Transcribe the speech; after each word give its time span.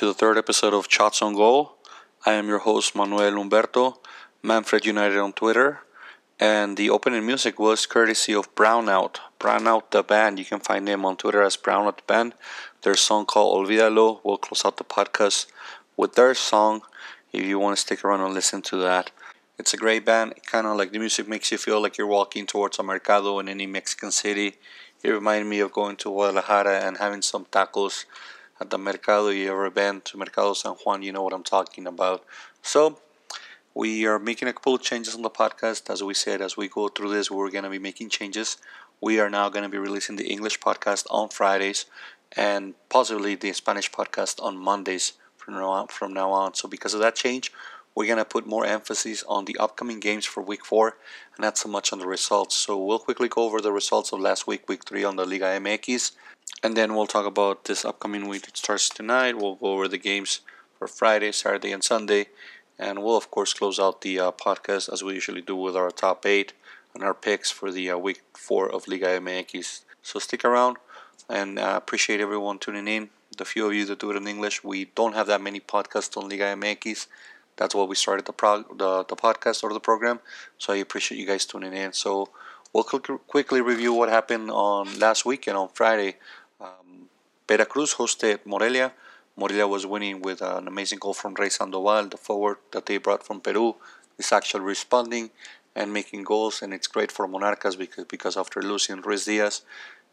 To 0.00 0.06
the 0.06 0.14
third 0.14 0.38
episode 0.38 0.72
of 0.72 0.86
Shots 0.88 1.20
on 1.20 1.34
Goal. 1.34 1.76
I 2.24 2.32
am 2.32 2.48
your 2.48 2.60
host 2.60 2.96
Manuel 2.96 3.32
Humberto, 3.32 3.98
Manfred 4.42 4.86
United 4.86 5.18
on 5.18 5.34
Twitter, 5.34 5.80
and 6.38 6.78
the 6.78 6.88
opening 6.88 7.26
music 7.26 7.58
was 7.58 7.84
courtesy 7.84 8.32
of 8.32 8.54
Brownout. 8.54 9.16
Brownout 9.38 9.90
the 9.90 10.02
band, 10.02 10.38
you 10.38 10.46
can 10.46 10.60
find 10.60 10.88
them 10.88 11.04
on 11.04 11.18
Twitter 11.18 11.42
as 11.42 11.58
Brownout 11.58 11.98
the 11.98 12.02
band. 12.06 12.32
Their 12.80 12.94
song 12.94 13.26
called 13.26 13.68
Olvídalo 13.68 14.20
We'll 14.24 14.38
close 14.38 14.64
out 14.64 14.78
the 14.78 14.84
podcast 14.84 15.48
with 15.98 16.14
their 16.14 16.34
song. 16.34 16.80
If 17.30 17.44
you 17.44 17.58
want 17.58 17.76
to 17.76 17.82
stick 17.82 18.02
around 18.02 18.22
and 18.22 18.32
listen 18.32 18.62
to 18.62 18.76
that, 18.76 19.10
it's 19.58 19.74
a 19.74 19.76
great 19.76 20.06
band. 20.06 20.32
Kind 20.46 20.66
of 20.66 20.78
like 20.78 20.92
the 20.92 20.98
music 20.98 21.28
makes 21.28 21.52
you 21.52 21.58
feel 21.58 21.78
like 21.78 21.98
you're 21.98 22.06
walking 22.06 22.46
towards 22.46 22.78
a 22.78 22.82
mercado 22.82 23.38
in 23.38 23.50
any 23.50 23.66
Mexican 23.66 24.12
city. 24.12 24.54
It 25.02 25.10
reminded 25.10 25.46
me 25.46 25.60
of 25.60 25.72
going 25.72 25.96
to 25.96 26.08
Guadalajara 26.08 26.86
and 26.86 26.96
having 26.96 27.20
some 27.20 27.44
tacos 27.44 28.06
at 28.60 28.70
the 28.70 28.78
mercado. 28.78 29.28
You 29.28 29.50
ever 29.50 29.70
been 29.70 30.02
to 30.02 30.18
Mercado 30.18 30.52
San 30.52 30.72
Juan? 30.72 31.02
You 31.02 31.12
know 31.12 31.22
what 31.22 31.32
I'm 31.32 31.42
talking 31.42 31.86
about. 31.86 32.24
So 32.62 33.00
we 33.74 34.06
are 34.06 34.18
making 34.18 34.48
a 34.48 34.52
couple 34.52 34.74
of 34.74 34.82
changes 34.82 35.14
on 35.14 35.22
the 35.22 35.30
podcast. 35.30 35.88
As 35.88 36.02
we 36.02 36.12
said, 36.12 36.42
as 36.42 36.56
we 36.56 36.68
go 36.68 36.88
through 36.88 37.10
this, 37.10 37.30
we're 37.30 37.50
going 37.50 37.64
to 37.64 37.70
be 37.70 37.78
making 37.78 38.10
changes. 38.10 38.58
We 39.00 39.18
are 39.18 39.30
now 39.30 39.48
going 39.48 39.62
to 39.62 39.70
be 39.70 39.78
releasing 39.78 40.16
the 40.16 40.28
English 40.28 40.60
podcast 40.60 41.06
on 41.10 41.30
Fridays 41.30 41.86
and 42.36 42.74
possibly 42.90 43.34
the 43.34 43.52
Spanish 43.54 43.90
podcast 43.90 44.42
on 44.42 44.58
Mondays 44.58 45.14
from 45.38 45.54
now 45.54 45.70
on. 45.70 45.88
From 45.88 46.12
now 46.12 46.30
on. 46.30 46.54
So 46.54 46.68
because 46.68 46.92
of 46.92 47.00
that 47.00 47.16
change, 47.16 47.50
we're 47.94 48.06
going 48.06 48.18
to 48.18 48.24
put 48.24 48.46
more 48.46 48.64
emphasis 48.64 49.24
on 49.28 49.44
the 49.44 49.56
upcoming 49.58 50.00
games 50.00 50.24
for 50.24 50.42
week 50.42 50.64
four 50.64 50.96
and 51.36 51.42
not 51.42 51.58
so 51.58 51.68
much 51.68 51.92
on 51.92 51.98
the 51.98 52.06
results. 52.06 52.54
So 52.54 52.82
we'll 52.82 52.98
quickly 52.98 53.28
go 53.28 53.44
over 53.44 53.60
the 53.60 53.72
results 53.72 54.12
of 54.12 54.20
last 54.20 54.46
week, 54.46 54.68
week 54.68 54.84
three 54.84 55.04
on 55.04 55.16
the 55.16 55.24
Liga 55.24 55.46
MX, 55.46 56.12
and 56.62 56.76
then 56.76 56.94
we'll 56.94 57.06
talk 57.06 57.26
about 57.26 57.64
this 57.64 57.84
upcoming 57.84 58.28
week 58.28 58.42
that 58.42 58.56
starts 58.56 58.88
tonight. 58.88 59.36
We'll 59.38 59.56
go 59.56 59.72
over 59.72 59.88
the 59.88 59.98
games 59.98 60.40
for 60.78 60.86
Friday, 60.86 61.32
Saturday, 61.32 61.72
and 61.72 61.84
Sunday, 61.84 62.28
and 62.78 63.02
we'll 63.02 63.16
of 63.16 63.30
course 63.30 63.52
close 63.52 63.78
out 63.78 64.00
the 64.00 64.18
uh, 64.18 64.32
podcast 64.32 64.92
as 64.92 65.02
we 65.02 65.14
usually 65.14 65.42
do 65.42 65.56
with 65.56 65.76
our 65.76 65.90
top 65.90 66.24
eight 66.24 66.52
and 66.94 67.04
our 67.04 67.14
picks 67.14 67.50
for 67.50 67.70
the 67.70 67.90
uh, 67.90 67.98
week 67.98 68.22
four 68.34 68.70
of 68.70 68.88
Liga 68.88 69.20
MX. 69.20 69.82
So 70.02 70.18
stick 70.18 70.44
around 70.44 70.78
and 71.28 71.58
uh, 71.58 71.74
appreciate 71.76 72.20
everyone 72.20 72.58
tuning 72.58 72.88
in. 72.88 73.10
The 73.36 73.44
few 73.44 73.66
of 73.66 73.74
you 73.74 73.84
that 73.86 74.00
do 74.00 74.10
it 74.10 74.16
in 74.16 74.26
English, 74.26 74.64
we 74.64 74.86
don't 74.86 75.14
have 75.14 75.28
that 75.28 75.40
many 75.40 75.60
podcasts 75.60 76.16
on 76.16 76.28
Liga 76.28 76.44
MX. 76.56 77.06
That's 77.60 77.74
why 77.74 77.84
we 77.84 77.94
started 77.94 78.24
the, 78.24 78.32
prog- 78.32 78.78
the, 78.78 79.04
the 79.04 79.16
podcast 79.26 79.62
or 79.62 79.70
the 79.74 79.84
program. 79.90 80.20
So 80.56 80.72
I 80.72 80.76
appreciate 80.76 81.18
you 81.20 81.26
guys 81.26 81.44
tuning 81.44 81.74
in. 81.74 81.92
So 81.92 82.30
we'll 82.72 82.84
quickly 82.84 83.60
review 83.60 83.92
what 83.92 84.08
happened 84.08 84.50
on 84.50 84.98
last 84.98 85.26
weekend 85.26 85.58
on 85.58 85.68
Friday. 85.80 86.16
Um, 86.58 87.10
Veracruz 87.46 87.94
hosted 88.00 88.38
Morelia. 88.46 88.92
Morelia 89.36 89.68
was 89.68 89.84
winning 89.84 90.22
with 90.22 90.40
an 90.40 90.66
amazing 90.68 91.00
goal 91.04 91.12
from 91.12 91.34
Rey 91.34 91.50
Sandoval, 91.50 92.08
the 92.08 92.16
forward 92.16 92.56
that 92.72 92.86
they 92.86 92.96
brought 92.96 93.26
from 93.26 93.40
Peru. 93.42 93.76
Is 94.18 94.32
actually 94.32 94.64
responding 94.64 95.30
and 95.74 95.92
making 95.92 96.24
goals, 96.24 96.60
and 96.62 96.74
it's 96.74 96.86
great 96.86 97.10
for 97.10 97.26
Monarcas 97.26 97.76
because 97.78 98.04
because 98.04 98.36
after 98.36 98.60
losing 98.60 99.00
Ruidíaz, 99.00 99.62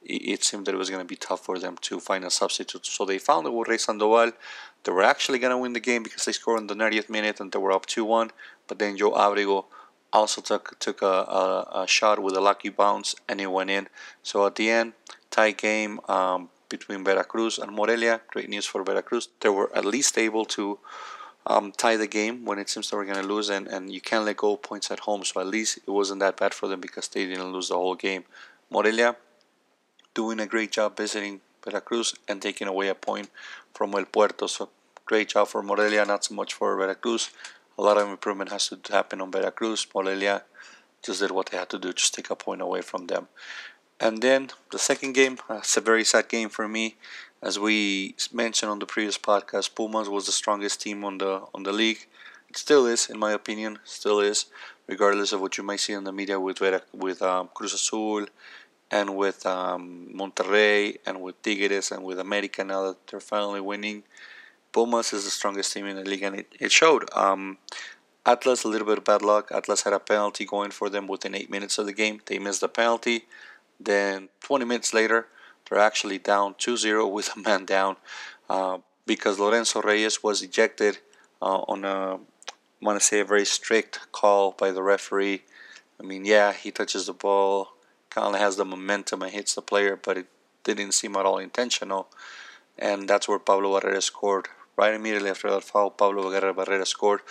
it 0.07 0.43
seemed 0.43 0.65
that 0.65 0.73
it 0.73 0.77
was 0.77 0.89
going 0.89 1.01
to 1.01 1.07
be 1.07 1.17
tough 1.17 1.43
for 1.43 1.59
them 1.59 1.77
to 1.81 1.99
find 1.99 2.23
a 2.23 2.31
substitute. 2.31 2.85
So 2.85 3.05
they 3.05 3.17
found 3.17 3.45
it 3.45 3.53
with 3.53 3.67
Rey 3.67 3.77
Sandoval. 3.77 4.31
They 4.83 4.91
were 4.91 5.03
actually 5.03 5.39
going 5.39 5.51
to 5.51 5.57
win 5.57 5.73
the 5.73 5.81
game 5.81 6.01
because 6.01 6.23
they 6.25 6.31
scored 6.31 6.61
in 6.61 6.67
the 6.67 6.75
90th 6.75 7.09
minute 7.09 7.39
and 7.41 7.51
they 7.51 7.59
were 7.59 7.73
up 7.73 7.85
2 7.85 8.05
1. 8.05 8.31
But 8.67 8.79
then 8.79 8.95
Joe 8.95 9.13
Abrego 9.13 9.65
also 10.13 10.41
took 10.41 10.79
took 10.79 11.01
a, 11.01 11.05
a, 11.05 11.81
a, 11.83 11.87
shot 11.87 12.19
with 12.19 12.35
a 12.37 12.39
lucky 12.39 12.69
bounce 12.69 13.15
and 13.27 13.41
it 13.41 13.47
went 13.47 13.69
in. 13.69 13.87
So 14.23 14.45
at 14.47 14.55
the 14.55 14.69
end, 14.69 14.93
tie 15.29 15.51
game 15.51 15.99
um, 16.07 16.49
between 16.69 17.03
Veracruz 17.03 17.59
and 17.59 17.71
Morelia. 17.73 18.21
Great 18.27 18.49
news 18.49 18.65
for 18.65 18.83
Veracruz. 18.83 19.27
They 19.41 19.49
were 19.49 19.69
at 19.75 19.83
least 19.83 20.17
able 20.17 20.45
to 20.45 20.79
um, 21.45 21.73
tie 21.73 21.97
the 21.97 22.07
game 22.07 22.45
when 22.45 22.59
it 22.59 22.69
seems 22.69 22.89
they 22.89 22.97
were 22.97 23.05
going 23.05 23.21
to 23.21 23.27
lose, 23.27 23.49
and, 23.49 23.67
and 23.67 23.91
you 23.93 24.01
can't 24.01 24.25
let 24.25 24.37
go 24.37 24.55
points 24.55 24.89
at 24.91 24.99
home. 25.01 25.23
So 25.25 25.41
at 25.41 25.47
least 25.47 25.77
it 25.77 25.91
wasn't 25.91 26.21
that 26.21 26.37
bad 26.37 26.53
for 26.53 26.67
them 26.67 26.79
because 26.79 27.07
they 27.09 27.25
didn't 27.25 27.51
lose 27.51 27.69
the 27.69 27.75
whole 27.75 27.95
game. 27.95 28.23
Morelia 28.69 29.15
doing 30.17 30.39
a 30.39 30.47
great 30.47 30.71
job 30.71 30.97
visiting 30.97 31.39
Veracruz 31.63 32.15
and 32.27 32.41
taking 32.41 32.67
away 32.67 32.87
a 32.87 32.95
point 32.95 33.29
from 33.75 33.93
El 33.93 34.05
Puerto. 34.05 34.47
So 34.47 34.69
great 35.05 35.29
job 35.29 35.47
for 35.47 35.61
Morelia, 35.61 36.03
not 36.05 36.25
so 36.25 36.33
much 36.33 36.55
for 36.55 36.75
Veracruz. 36.75 37.29
A 37.77 37.83
lot 37.83 37.97
of 37.99 38.09
improvement 38.09 38.51
has 38.51 38.69
to 38.69 38.91
happen 38.91 39.21
on 39.21 39.31
Veracruz. 39.31 39.85
Morelia 39.93 40.41
just 41.03 41.19
did 41.19 41.29
what 41.29 41.49
they 41.49 41.57
had 41.57 41.69
to 41.69 41.77
do, 41.77 41.93
just 41.93 42.15
take 42.15 42.31
a 42.31 42.35
point 42.35 42.61
away 42.63 42.81
from 42.81 43.05
them. 43.05 43.27
And 43.99 44.23
then 44.23 44.49
the 44.71 44.79
second 44.79 45.13
game, 45.13 45.37
uh, 45.47 45.57
it's 45.57 45.77
a 45.77 45.81
very 45.81 46.03
sad 46.03 46.29
game 46.29 46.49
for 46.49 46.67
me. 46.67 46.95
As 47.39 47.59
we 47.59 48.15
mentioned 48.33 48.71
on 48.71 48.79
the 48.79 48.87
previous 48.87 49.19
podcast, 49.19 49.75
Pumas 49.75 50.09
was 50.09 50.25
the 50.25 50.31
strongest 50.31 50.81
team 50.81 51.05
on 51.05 51.19
the 51.19 51.33
on 51.53 51.61
the 51.61 51.71
league. 51.71 52.01
It 52.49 52.57
still 52.57 52.87
is, 52.87 53.01
in 53.11 53.19
my 53.19 53.33
opinion, 53.33 53.77
still 53.83 54.19
is, 54.19 54.45
regardless 54.87 55.31
of 55.31 55.41
what 55.41 55.57
you 55.57 55.63
might 55.63 55.81
see 55.85 55.93
in 55.93 56.05
the 56.05 56.11
media 56.11 56.39
with 56.39 56.57
Vera, 56.57 56.81
with 57.05 57.21
um, 57.21 57.49
Cruz 57.53 57.73
Azul 57.73 58.25
and 58.91 59.15
with 59.15 59.45
um, 59.45 60.09
Monterrey 60.13 60.97
and 61.05 61.21
with 61.21 61.41
Tigres 61.41 61.91
and 61.91 62.03
with 62.03 62.19
America 62.19 62.63
now 62.63 62.87
that 62.87 63.07
they're 63.07 63.19
finally 63.19 63.61
winning. 63.61 64.03
Pumas 64.71 65.13
is 65.13 65.25
the 65.25 65.31
strongest 65.31 65.73
team 65.73 65.85
in 65.85 65.95
the 65.95 66.03
league, 66.03 66.23
and 66.23 66.35
it, 66.35 66.47
it 66.59 66.71
showed. 66.71 67.09
Um, 67.15 67.57
Atlas, 68.25 68.63
a 68.63 68.67
little 68.67 68.85
bit 68.85 68.97
of 68.97 69.05
bad 69.05 69.21
luck. 69.21 69.51
Atlas 69.51 69.83
had 69.83 69.93
a 69.93 69.99
penalty 69.99 70.45
going 70.45 70.71
for 70.71 70.89
them 70.89 71.07
within 71.07 71.33
eight 71.33 71.49
minutes 71.49 71.77
of 71.77 71.85
the 71.85 71.93
game. 71.93 72.21
They 72.25 72.39
missed 72.39 72.61
the 72.61 72.69
penalty. 72.69 73.25
Then 73.79 74.29
20 74.41 74.65
minutes 74.65 74.93
later, 74.93 75.27
they're 75.69 75.79
actually 75.79 76.17
down 76.17 76.55
2 76.57 76.77
0 76.77 77.07
with 77.07 77.35
a 77.35 77.39
man 77.47 77.65
down 77.65 77.97
uh, 78.49 78.79
because 79.05 79.39
Lorenzo 79.39 79.81
Reyes 79.81 80.21
was 80.23 80.41
ejected 80.41 80.99
uh, 81.41 81.61
on 81.67 81.85
a, 81.85 82.15
I 82.15 82.19
want 82.81 82.99
to 82.99 83.05
say, 83.05 83.19
a 83.19 83.25
very 83.25 83.45
strict 83.45 84.11
call 84.11 84.51
by 84.51 84.71
the 84.71 84.83
referee. 84.83 85.43
I 85.99 86.03
mean, 86.03 86.25
yeah, 86.25 86.53
he 86.53 86.71
touches 86.71 87.07
the 87.07 87.13
ball 87.13 87.69
kind 88.17 88.33
of 88.33 88.41
has 88.41 88.55
the 88.55 88.65
momentum 88.65 89.21
and 89.21 89.31
hits 89.31 89.53
the 89.53 89.61
player, 89.61 89.95
but 89.95 90.17
it 90.17 90.27
didn't 90.63 90.93
seem 90.93 91.15
at 91.15 91.25
all 91.25 91.37
intentional. 91.37 92.07
And 92.77 93.07
that's 93.07 93.27
where 93.27 93.37
Pablo 93.37 93.79
Barrera 93.79 94.01
scored. 94.01 94.47
Right 94.75 94.93
immediately 94.93 95.29
after 95.29 95.51
that 95.51 95.63
foul, 95.63 95.91
Pablo 95.91 96.23
Barrera 96.31 96.87
scored. 96.87 97.21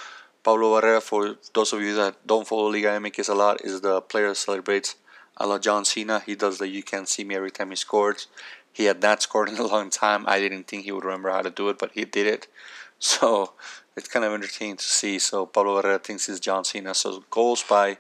Pablo 0.45 0.69
Barrera, 0.75 1.03
for 1.03 1.37
those 1.55 1.73
of 1.73 1.81
you 1.81 1.95
that 1.97 2.25
don't 2.25 2.47
follow 2.47 2.71
Liga 2.71 2.91
MX 3.01 3.29
a 3.29 3.35
lot, 3.35 3.65
is 3.65 3.81
the 3.81 4.01
player 4.01 4.29
that 4.29 4.37
celebrates 4.37 4.95
a 5.37 5.47
la 5.47 5.59
John 5.59 5.85
Cena. 5.85 6.23
He 6.25 6.37
does 6.37 6.59
the 6.59 6.69
you 6.69 6.85
can't 6.85 7.09
see 7.09 7.25
me 7.25 7.35
every 7.35 7.51
time 7.51 7.71
he 7.71 7.77
scores. 7.77 8.29
He 8.73 8.85
had 8.85 9.03
not 9.03 9.23
scored 9.27 9.49
in 9.49 9.57
a 9.57 9.67
long 9.67 9.91
time. 9.91 10.25
I 10.29 10.39
didn't 10.39 10.69
think 10.69 10.85
he 10.85 10.93
would 10.93 11.05
remember 11.05 11.31
how 11.31 11.43
to 11.43 11.51
do 11.51 11.69
it, 11.69 11.79
but 11.81 11.91
he 11.95 12.05
did 12.05 12.27
it. 12.27 12.47
So 12.99 13.53
it's 13.95 14.09
kind 14.09 14.25
of 14.25 14.33
entertaining 14.33 14.79
to 14.79 14.85
see. 14.85 15.19
So 15.19 15.45
Pablo 15.45 15.83
Barrera 15.83 16.03
thinks 16.03 16.27
he's 16.27 16.41
John 16.41 16.65
Cena. 16.65 16.95
So 16.95 17.25
goals 17.29 17.63
by 17.63 17.99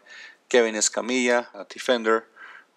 Kevin 0.49 0.75
Escamilla, 0.75 1.49
a 1.53 1.65
defender, 1.69 2.25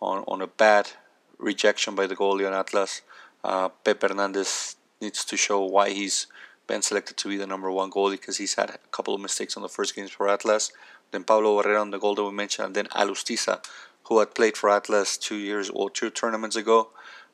on, 0.01 0.23
on 0.27 0.41
a 0.41 0.47
bad 0.47 0.91
rejection 1.37 1.95
by 1.95 2.07
the 2.07 2.15
goalie 2.15 2.47
on 2.47 2.53
Atlas. 2.53 3.01
Uh, 3.43 3.69
Hernandez 3.85 4.75
needs 5.01 5.23
to 5.25 5.37
show 5.37 5.63
why 5.63 5.89
he's 5.91 6.27
been 6.67 6.81
selected 6.81 7.17
to 7.17 7.29
be 7.29 7.37
the 7.37 7.47
number 7.47 7.71
one 7.71 7.89
goalie 7.89 8.11
because 8.11 8.37
he's 8.37 8.55
had 8.55 8.69
a 8.69 8.77
couple 8.91 9.15
of 9.15 9.21
mistakes 9.21 9.55
on 9.57 9.63
the 9.63 9.69
first 9.69 9.95
games 9.95 10.11
for 10.11 10.29
Atlas. 10.29 10.71
Then 11.11 11.23
Pablo 11.23 11.61
Barrera 11.61 11.81
on 11.81 11.91
the 11.91 11.97
goal 11.97 12.15
that 12.15 12.23
we 12.23 12.31
mentioned, 12.31 12.67
and 12.67 12.75
then 12.75 12.85
Alustiza, 12.87 13.65
who 14.03 14.19
had 14.19 14.35
played 14.35 14.55
for 14.55 14.69
Atlas 14.69 15.17
two 15.17 15.35
years 15.35 15.69
or 15.69 15.89
two 15.89 16.09
tournaments 16.09 16.55
ago. 16.55 16.89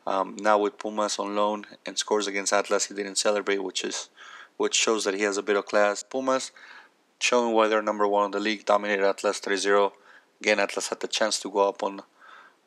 Um, 0.07 0.38
now 0.40 0.57
with 0.60 0.78
Pumas 0.78 1.19
on 1.19 1.36
loan 1.36 1.66
and 1.86 1.98
scores 1.98 2.28
against 2.28 2.54
Atlas, 2.54 2.86
he 2.86 2.94
didn't 2.94 3.18
celebrate, 3.18 3.63
which 3.63 3.84
is 3.84 4.10
which 4.57 4.75
shows 4.75 5.04
that 5.04 5.16
he 5.16 5.24
has 5.24 5.38
a 5.38 5.44
bit 5.44 5.57
of 5.57 5.66
class. 5.66 6.04
Pumas 6.04 6.51
showing 7.19 7.54
why 7.54 7.68
they're 7.68 7.81
number 7.81 8.07
one 8.07 8.25
in 8.25 8.31
the 8.31 8.40
league, 8.40 8.66
dominated 8.66 9.06
Atlas 9.06 9.42
3-0. 9.42 9.92
Again, 10.40 10.60
Atlas 10.60 10.90
had 10.90 11.01
the 11.01 11.07
chance 11.07 11.40
to 11.40 11.50
go 11.50 11.68
up 11.68 11.84
on 11.84 12.04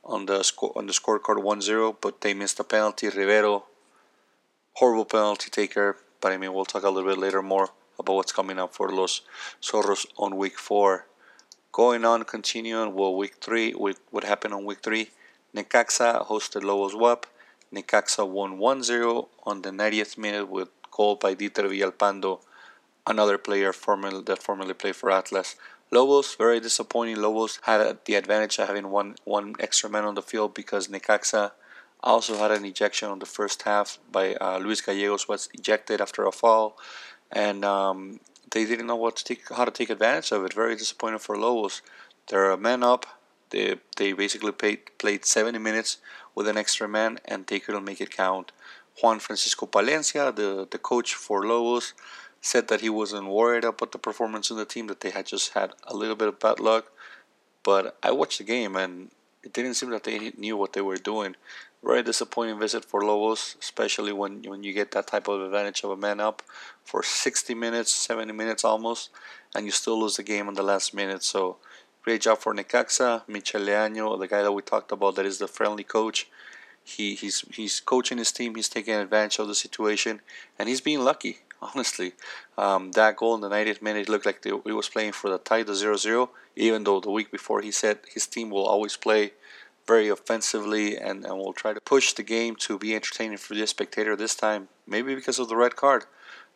on 0.08 0.26
the 0.26 0.42
score 0.42 0.72
on 0.74 0.86
the 0.86 0.92
scorecard 0.92 1.38
1-0, 1.42 1.96
but 2.00 2.22
they 2.22 2.34
missed 2.34 2.58
a 2.58 2.64
penalty. 2.64 3.08
Rivero, 3.08 3.66
horrible 4.72 5.04
penalty 5.04 5.50
taker. 5.50 5.98
But 6.20 6.32
I 6.32 6.36
mean, 6.38 6.52
we'll 6.52 6.64
talk 6.64 6.82
a 6.82 6.90
little 6.90 7.08
bit 7.08 7.18
later 7.18 7.42
more 7.42 7.68
about 7.98 8.16
what's 8.16 8.32
coming 8.32 8.58
up 8.58 8.74
for 8.74 8.90
Los 8.90 9.20
Zorros 9.62 10.06
on 10.16 10.36
week 10.36 10.58
four. 10.58 11.06
Going 11.70 12.04
on, 12.04 12.24
continuing 12.24 12.94
well, 12.94 13.14
week 13.14 13.36
three 13.40 13.74
with 13.74 14.00
what 14.10 14.24
happened 14.24 14.54
on 14.54 14.64
week 14.64 14.80
three. 14.82 15.10
Necaxa 15.54 16.26
hosted 16.26 16.64
Lobos 16.64 16.94
BUAP. 16.94 17.24
Necaxa 17.72 18.26
won 18.26 18.58
1-0 18.58 19.28
on 19.44 19.62
the 19.62 19.70
90th 19.70 20.16
minute 20.16 20.48
with 20.48 20.70
goal 20.90 21.16
by 21.16 21.34
Dieter 21.34 21.68
Villalpando, 21.68 22.40
another 23.06 23.38
player 23.38 23.72
formerly, 23.72 24.22
that 24.22 24.42
formerly 24.42 24.74
played 24.74 24.96
for 24.96 25.10
Atlas. 25.10 25.54
Lobos, 25.90 26.34
very 26.34 26.60
disappointing. 26.60 27.16
Lobos 27.16 27.60
had 27.62 27.98
the 28.04 28.14
advantage 28.14 28.58
of 28.58 28.68
having 28.68 28.90
one 28.90 29.16
one 29.24 29.54
extra 29.58 29.88
man 29.88 30.04
on 30.04 30.14
the 30.14 30.22
field 30.22 30.52
because 30.54 30.88
Necaxa 30.88 31.52
also 32.02 32.36
had 32.36 32.50
an 32.50 32.64
ejection 32.64 33.08
on 33.08 33.18
the 33.18 33.26
first 33.26 33.62
half 33.62 33.98
by 34.12 34.34
uh, 34.34 34.58
Luis 34.58 34.80
Gallegos 34.80 35.26
was 35.28 35.48
ejected 35.54 36.00
after 36.00 36.26
a 36.26 36.32
foul, 36.32 36.76
and 37.32 37.64
um, 37.64 38.20
they 38.50 38.64
didn't 38.64 38.86
know 38.86 38.96
what 38.96 39.16
to 39.16 39.24
take, 39.24 39.48
how 39.48 39.64
to 39.64 39.70
take 39.70 39.90
advantage 39.90 40.30
of 40.30 40.44
it. 40.44 40.52
Very 40.52 40.76
disappointing 40.76 41.20
for 41.20 41.38
Lobos. 41.38 41.80
They're 42.28 42.50
a 42.50 42.58
man 42.58 42.82
up. 42.82 43.06
They 43.50 43.76
they 43.96 44.12
basically 44.12 44.52
played 44.52 44.80
played 44.98 45.24
70 45.24 45.58
minutes 45.58 45.98
with 46.34 46.48
an 46.48 46.58
extra 46.58 46.86
man, 46.86 47.18
and 47.24 47.46
they 47.46 47.60
couldn't 47.60 47.84
make 47.84 48.00
it 48.00 48.10
count. 48.10 48.52
Juan 49.02 49.20
Francisco 49.20 49.66
Palencia, 49.66 50.34
the, 50.34 50.66
the 50.68 50.78
coach 50.78 51.14
for 51.14 51.46
Lobos, 51.46 51.94
said 52.40 52.68
that 52.68 52.80
he 52.80 52.88
wasn't 52.88 53.28
worried 53.28 53.64
about 53.64 53.92
the 53.92 53.98
performance 53.98 54.50
of 54.50 54.56
the 54.56 54.64
team, 54.64 54.86
that 54.86 55.00
they 55.00 55.10
had 55.10 55.26
just 55.26 55.54
had 55.54 55.72
a 55.86 55.96
little 55.96 56.16
bit 56.16 56.28
of 56.28 56.38
bad 56.38 56.60
luck. 56.60 56.92
But 57.62 57.96
I 58.02 58.12
watched 58.12 58.38
the 58.38 58.44
game 58.44 58.76
and 58.76 59.10
it 59.42 59.52
didn't 59.52 59.74
seem 59.74 59.90
that 59.90 60.04
they 60.04 60.32
knew 60.36 60.56
what 60.56 60.72
they 60.72 60.80
were 60.80 60.96
doing. 60.96 61.36
Very 61.82 62.02
disappointing 62.02 62.58
visit 62.58 62.84
for 62.84 63.04
Lobos, 63.04 63.56
especially 63.60 64.12
when 64.12 64.42
when 64.42 64.64
you 64.64 64.72
get 64.72 64.90
that 64.92 65.06
type 65.06 65.28
of 65.28 65.40
advantage 65.40 65.84
of 65.84 65.90
a 65.90 65.96
man 65.96 66.18
up 66.18 66.42
for 66.84 67.02
60 67.02 67.54
minutes, 67.54 67.92
70 67.92 68.32
minutes 68.32 68.64
almost, 68.64 69.10
and 69.54 69.64
you 69.64 69.70
still 69.70 70.00
lose 70.00 70.16
the 70.16 70.24
game 70.24 70.48
on 70.48 70.54
the 70.54 70.62
last 70.62 70.92
minute. 70.92 71.22
So 71.22 71.58
great 72.02 72.22
job 72.22 72.38
for 72.38 72.52
Necaxa, 72.52 73.22
Michel 73.28 73.60
Leaño, 73.60 74.18
the 74.18 74.26
guy 74.26 74.42
that 74.42 74.52
we 74.52 74.62
talked 74.62 74.90
about, 74.90 75.14
that 75.16 75.26
is 75.26 75.38
the 75.38 75.46
friendly 75.46 75.84
coach. 75.84 76.28
He 76.82 77.14
he's 77.14 77.44
he's 77.52 77.78
coaching 77.80 78.18
his 78.18 78.32
team. 78.32 78.56
He's 78.56 78.68
taking 78.68 78.94
advantage 78.94 79.38
of 79.38 79.46
the 79.46 79.54
situation, 79.54 80.20
and 80.58 80.68
he's 80.68 80.80
being 80.80 81.00
lucky. 81.00 81.40
Honestly, 81.60 82.12
um, 82.56 82.92
that 82.92 83.16
goal 83.16 83.34
in 83.34 83.40
the 83.40 83.48
90th 83.48 83.82
minute 83.82 84.08
looked 84.08 84.26
like 84.26 84.42
they, 84.42 84.52
he 84.64 84.72
was 84.72 84.88
playing 84.88 85.12
for 85.12 85.28
the 85.28 85.38
tie, 85.38 85.64
the 85.64 85.72
0-0. 85.72 86.28
Even 86.54 86.84
though 86.84 87.00
the 87.00 87.10
week 87.10 87.30
before 87.32 87.62
he 87.62 87.70
said 87.70 87.98
his 88.12 88.26
team 88.26 88.50
will 88.50 88.66
always 88.66 88.96
play 88.96 89.32
very 89.88 90.08
offensively 90.08 90.96
and, 90.96 91.24
and 91.24 91.38
will 91.38 91.52
try 91.52 91.72
to 91.72 91.80
push 91.80 92.12
the 92.12 92.22
game 92.22 92.54
to 92.54 92.78
be 92.78 92.94
entertaining 92.94 93.38
for 93.38 93.54
the 93.54 93.66
spectator 93.66 94.14
this 94.14 94.34
time. 94.34 94.68
Maybe 94.86 95.14
because 95.14 95.38
of 95.38 95.48
the 95.48 95.56
red 95.56 95.74
card, 95.76 96.04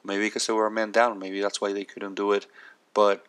maybe 0.05 0.27
because 0.27 0.47
they 0.47 0.53
were 0.53 0.67
a 0.67 0.71
man 0.71 0.93
down. 0.93 1.19
Maybe 1.19 1.41
that's 1.41 1.61
why 1.61 1.73
they 1.73 1.85
couldn't 1.85 2.15
do 2.15 2.33
it. 2.33 2.47
But 2.95 3.25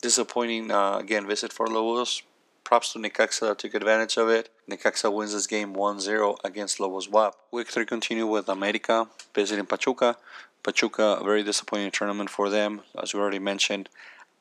disappointing 0.00 0.70
uh, 0.70 0.96
again 0.96 1.26
visit 1.26 1.52
for 1.52 1.66
Lobos. 1.66 2.22
Props 2.64 2.92
to 2.92 2.98
Necaxa 2.98 3.40
that 3.40 3.58
took 3.58 3.74
advantage 3.74 4.16
of 4.16 4.28
it. 4.28 4.48
Necaxa 4.70 5.12
wins 5.12 5.32
this 5.32 5.48
game 5.48 5.74
1-0 5.74 6.38
against 6.44 6.80
Lobos 6.80 7.08
BUAP. 7.08 7.32
Week 7.50 7.68
3 7.68 7.84
continue 7.84 8.26
with 8.26 8.48
America 8.48 9.08
visiting 9.34 9.66
Pachuca. 9.66 10.16
Pachuca, 10.62 11.18
a 11.20 11.24
very 11.24 11.42
disappointing 11.42 11.90
tournament 11.90 12.30
for 12.30 12.48
them. 12.48 12.82
As 13.00 13.14
we 13.14 13.20
already 13.20 13.38
mentioned, 13.38 13.88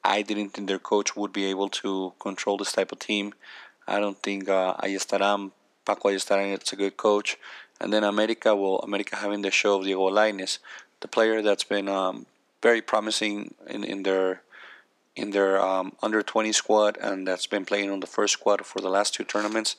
I 0.03 0.21
didn't 0.21 0.49
think 0.49 0.67
their 0.67 0.79
coach 0.79 1.15
would 1.15 1.33
be 1.33 1.45
able 1.45 1.69
to 1.69 2.13
control 2.19 2.57
this 2.57 2.71
type 2.71 2.91
of 2.91 2.99
team. 2.99 3.33
I 3.87 3.99
don't 3.99 4.17
think 4.17 4.49
uh, 4.49 4.75
Ayestaran, 4.75 5.51
Paco 5.85 6.09
Ayestaran, 6.09 6.53
it's 6.53 6.73
a 6.73 6.75
good 6.75 6.97
coach. 6.97 7.37
And 7.79 7.91
then 7.91 8.03
America, 8.03 8.55
well, 8.55 8.79
America 8.79 9.15
having 9.15 9.41
the 9.41 9.51
show 9.51 9.79
of 9.79 9.85
Diego 9.85 10.09
Lainez, 10.09 10.59
the 10.99 11.07
player 11.07 11.41
that's 11.41 11.63
been 11.63 11.89
um, 11.89 12.25
very 12.61 12.81
promising 12.81 13.53
in, 13.67 13.83
in 13.83 14.03
their 14.03 14.41
in 15.15 15.31
their 15.31 15.59
um, 15.59 15.91
under 16.01 16.21
20 16.21 16.53
squad 16.53 16.97
and 17.01 17.27
that's 17.27 17.45
been 17.45 17.65
playing 17.65 17.89
on 17.89 17.99
the 17.99 18.07
first 18.07 18.33
squad 18.33 18.65
for 18.65 18.79
the 18.79 18.89
last 18.89 19.13
two 19.13 19.25
tournaments. 19.25 19.75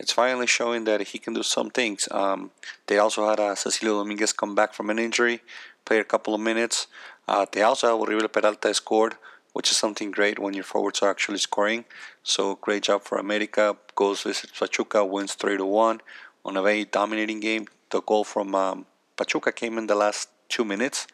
It's 0.00 0.12
finally 0.12 0.48
showing 0.48 0.84
that 0.84 1.00
he 1.08 1.18
can 1.18 1.34
do 1.34 1.44
some 1.44 1.70
things. 1.70 2.08
Um, 2.10 2.50
they 2.88 2.98
also 2.98 3.28
had 3.28 3.38
uh, 3.38 3.54
Cecilio 3.54 4.00
Dominguez 4.00 4.32
come 4.32 4.56
back 4.56 4.74
from 4.74 4.90
an 4.90 4.98
injury, 4.98 5.40
play 5.84 5.98
a 5.98 6.04
couple 6.04 6.34
of 6.34 6.40
minutes. 6.40 6.86
Uh, 7.28 7.46
they 7.50 7.62
also 7.62 7.88
have 7.88 8.00
Oribe 8.00 8.32
Peralta 8.32 8.72
scored, 8.74 9.14
which 9.52 9.70
is 9.70 9.76
something 9.76 10.10
great 10.10 10.38
when 10.38 10.54
your 10.54 10.64
forwards 10.64 11.02
are 11.02 11.10
actually 11.10 11.38
scoring. 11.38 11.84
So 12.22 12.56
great 12.56 12.84
job 12.84 13.02
for 13.02 13.18
America. 13.18 13.76
Goes 13.94 14.22
visit 14.22 14.50
Pachuca, 14.58 15.04
wins 15.04 15.34
three 15.34 15.56
to 15.56 15.66
one 15.66 16.00
on 16.44 16.56
a 16.56 16.62
very 16.62 16.84
dominating 16.84 17.40
game. 17.40 17.66
The 17.90 18.00
goal 18.00 18.24
from 18.24 18.54
um, 18.54 18.86
Pachuca 19.16 19.52
came 19.52 19.78
in 19.78 19.86
the 19.86 19.94
last 19.94 20.28
two 20.48 20.64
minutes 20.64 21.06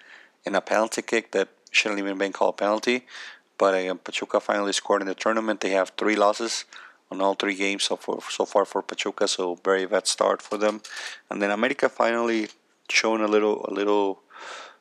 in 0.44 0.55
a 0.55 0.61
penalty 0.61 1.03
kick 1.03 1.32
that 1.32 1.49
shouldn't 1.70 1.99
even 1.99 2.19
been 2.19 2.32
called 2.32 2.56
penalty. 2.56 3.06
But 3.59 3.75
uh, 3.75 3.94
Pachuca 3.97 4.41
finally 4.41 4.73
scored 4.73 5.03
in 5.03 5.09
the 5.09 5.15
tournament. 5.15 5.61
They 5.61 5.70
have 5.70 5.93
three 5.99 6.17
losses 6.17 6.65
on 7.11 7.20
all 7.20 7.35
three 7.35 7.55
games 7.55 7.85
so, 7.85 7.97
for, 7.97 8.20
so 8.29 8.44
far 8.44 8.65
for 8.65 8.82
Pachuca, 8.82 9.26
so 9.26 9.59
very 9.65 9.87
bad 9.87 10.06
start 10.06 10.41
for 10.43 10.56
them. 10.56 10.81
And 11.31 11.43
then 11.43 11.50
America 11.50 11.88
finally 11.88 12.49
showing 12.88 13.23
a 13.23 13.26
little, 13.29 13.65
a 13.67 13.73
little, 13.73 14.20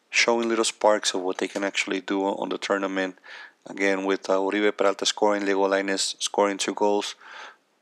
showing 0.09 0.50
little 0.50 0.65
sparks 0.65 1.13
of 1.13 1.21
what 1.21 1.38
they 1.38 1.48
can 1.48 1.63
actually 1.63 2.01
do 2.01 2.24
on 2.24 2.50
the 2.50 2.57
tournament. 2.57 3.18
Again, 3.65 4.06
with 4.06 4.30
uh, 4.30 4.39
Oribe 4.39 4.75
Peralta 4.77 5.06
scoring, 5.06 5.44
Lainez 5.44 6.15
scoring 6.21 6.57
two 6.57 6.74
goals, 6.74 7.15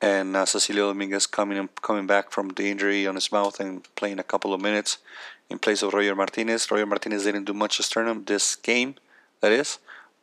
and 0.01 0.36
uh, 0.36 0.45
Cecilio 0.45 0.88
Dominguez 0.88 1.27
coming 1.27 1.69
coming 1.81 2.07
back 2.07 2.31
from 2.31 2.50
the 2.50 2.69
injury 2.69 3.07
on 3.07 3.16
his 3.16 3.31
mouth 3.31 3.60
and 3.60 3.88
playing 3.95 4.19
a 4.19 4.24
couple 4.24 4.54
of 4.54 4.62
minutes 4.62 4.98
in 5.50 5.60
place 5.60 5.83
of 5.83 5.94
Roger 5.94 6.16
Martinez. 6.16 6.69
Roger 6.72 6.86
Martinez 6.86 7.24
didn't 7.24 7.45
do 7.45 7.54
much 7.54 7.77
this 7.77 7.89
tournament, 7.89 8.28
this 8.28 8.56
game, 8.56 8.95
that 9.42 9.51
is, 9.51 9.78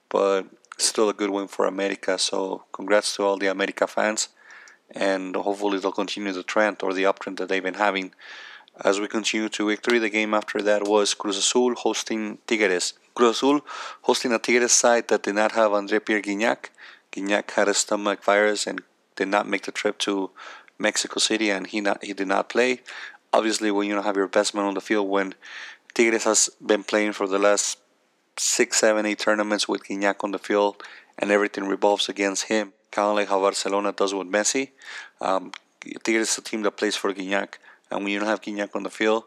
but 0.09 0.47
still 0.79 1.09
a 1.09 1.15
good 1.15 1.31
win 1.31 1.49
for 1.49 1.67
America. 1.67 2.19
So 2.19 2.65
congrats 2.73 3.17
to 3.17 3.23
all 3.23 3.39
the 3.39 3.47
America 3.47 3.87
fans, 3.87 4.29
and 4.91 5.37
hopefully 5.37 5.79
they'll 5.79 5.93
continue 5.93 6.33
the 6.33 6.43
trend 6.43 6.83
or 6.83 6.93
the 6.93 7.05
uptrend 7.05 7.39
that 7.39 7.49
they've 7.49 7.63
been 7.63 7.75
having. 7.75 8.13
As 8.81 8.99
we 8.99 9.07
continue 9.07 9.51
to 9.51 9.67
week 9.67 9.83
three, 9.83 9.99
the 9.99 10.09
game 10.09 10.33
after 10.33 10.63
that 10.63 10.89
was 10.89 11.13
Cruz 11.13 11.37
Azul 11.37 11.75
hosting 11.75 12.39
Tigres. 12.47 12.95
Cruz 13.15 13.37
Azul 13.37 13.61
hosting 14.03 14.33
a 14.33 14.39
Tigres 14.39 14.73
side 14.73 15.09
that 15.09 15.25
did 15.25 15.35
not 15.35 15.53
have 15.53 15.75
Andre 15.75 15.99
Pierre 15.99 16.23
Gignac. 16.23 16.71
Gignac 17.13 17.51
had 17.51 17.69
a 17.69 17.75
stomach 17.75 18.25
virus 18.25 18.67
and 18.67 18.81
did 19.15 19.29
not 19.29 19.47
make 19.47 19.65
the 19.65 19.73
trip 19.73 19.99
to 19.99 20.31
Mexico 20.79 21.21
City, 21.21 21.51
and 21.51 21.67
he 21.67 21.83
not 21.83 22.03
he 22.03 22.15
did 22.15 22.29
not 22.29 22.49
play. 22.49 22.81
Obviously, 23.31 23.71
when 23.71 23.87
you 23.89 23.95
don't 23.95 24.05
have 24.05 24.17
your 24.17 24.27
best 24.27 24.55
man 24.55 24.65
on 24.65 24.75
the 24.75 24.81
field, 24.81 25.07
when 25.07 25.35
Tigres 25.93 26.25
has 26.25 26.49
been 26.65 26.83
playing 26.83 27.13
for 27.13 27.29
the 27.29 27.39
last 27.39 27.79
six, 28.39 28.81
seven, 28.81 29.05
eight 29.05 29.19
tournaments 29.19 29.69
with 29.69 29.85
Gignac 29.85 30.25
on 30.25 30.31
the 30.31 30.39
field, 30.39 30.83
and 31.19 31.31
everything 31.31 31.65
revolves 31.65 32.09
against 32.09 32.45
him. 32.45 32.73
Kind 32.91 33.09
of 33.09 33.17
like 33.17 33.29
how 33.29 33.41
Barcelona 33.41 33.93
does 33.93 34.15
with 34.15 34.29
Messi. 34.29 34.71
Um, 35.21 35.53
Tigres 36.05 36.31
is 36.31 36.39
a 36.39 36.43
team 36.43 36.63
that 36.63 36.79
plays 36.79 36.97
for 36.97 37.13
Gignac, 37.13 37.59
and 37.93 38.05
when 38.05 38.13
you 38.13 38.19
don't 38.19 38.29
have 38.29 38.41
Gignac 38.41 38.75
on 38.75 38.83
the 38.83 38.91
field, 38.91 39.25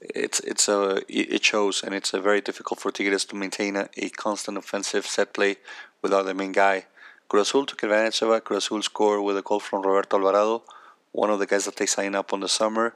it's 0.00 0.40
it's 0.40 0.68
a 0.68 1.02
it 1.08 1.44
shows, 1.44 1.82
and 1.82 1.94
it's 1.94 2.10
very 2.10 2.40
difficult 2.40 2.80
for 2.80 2.90
Tigres 2.90 3.24
to 3.26 3.36
maintain 3.36 3.76
a, 3.76 3.88
a 3.96 4.08
constant 4.10 4.58
offensive 4.58 5.06
set 5.06 5.32
play 5.32 5.56
without 6.02 6.24
the 6.24 6.34
main 6.34 6.52
guy. 6.52 6.86
Cruz 7.28 7.48
Azul 7.48 7.66
took 7.66 7.82
advantage 7.82 8.20
of 8.22 8.30
it. 8.30 8.44
Cruz 8.44 8.66
Azul 8.66 8.82
scored 8.82 9.22
with 9.22 9.38
a 9.38 9.42
goal 9.42 9.60
from 9.60 9.82
Roberto 9.82 10.16
Alvarado, 10.16 10.64
one 11.12 11.30
of 11.30 11.38
the 11.38 11.46
guys 11.46 11.64
that 11.64 11.76
they 11.76 11.86
signed 11.86 12.16
up 12.16 12.32
on 12.32 12.40
the 12.40 12.48
summer. 12.48 12.94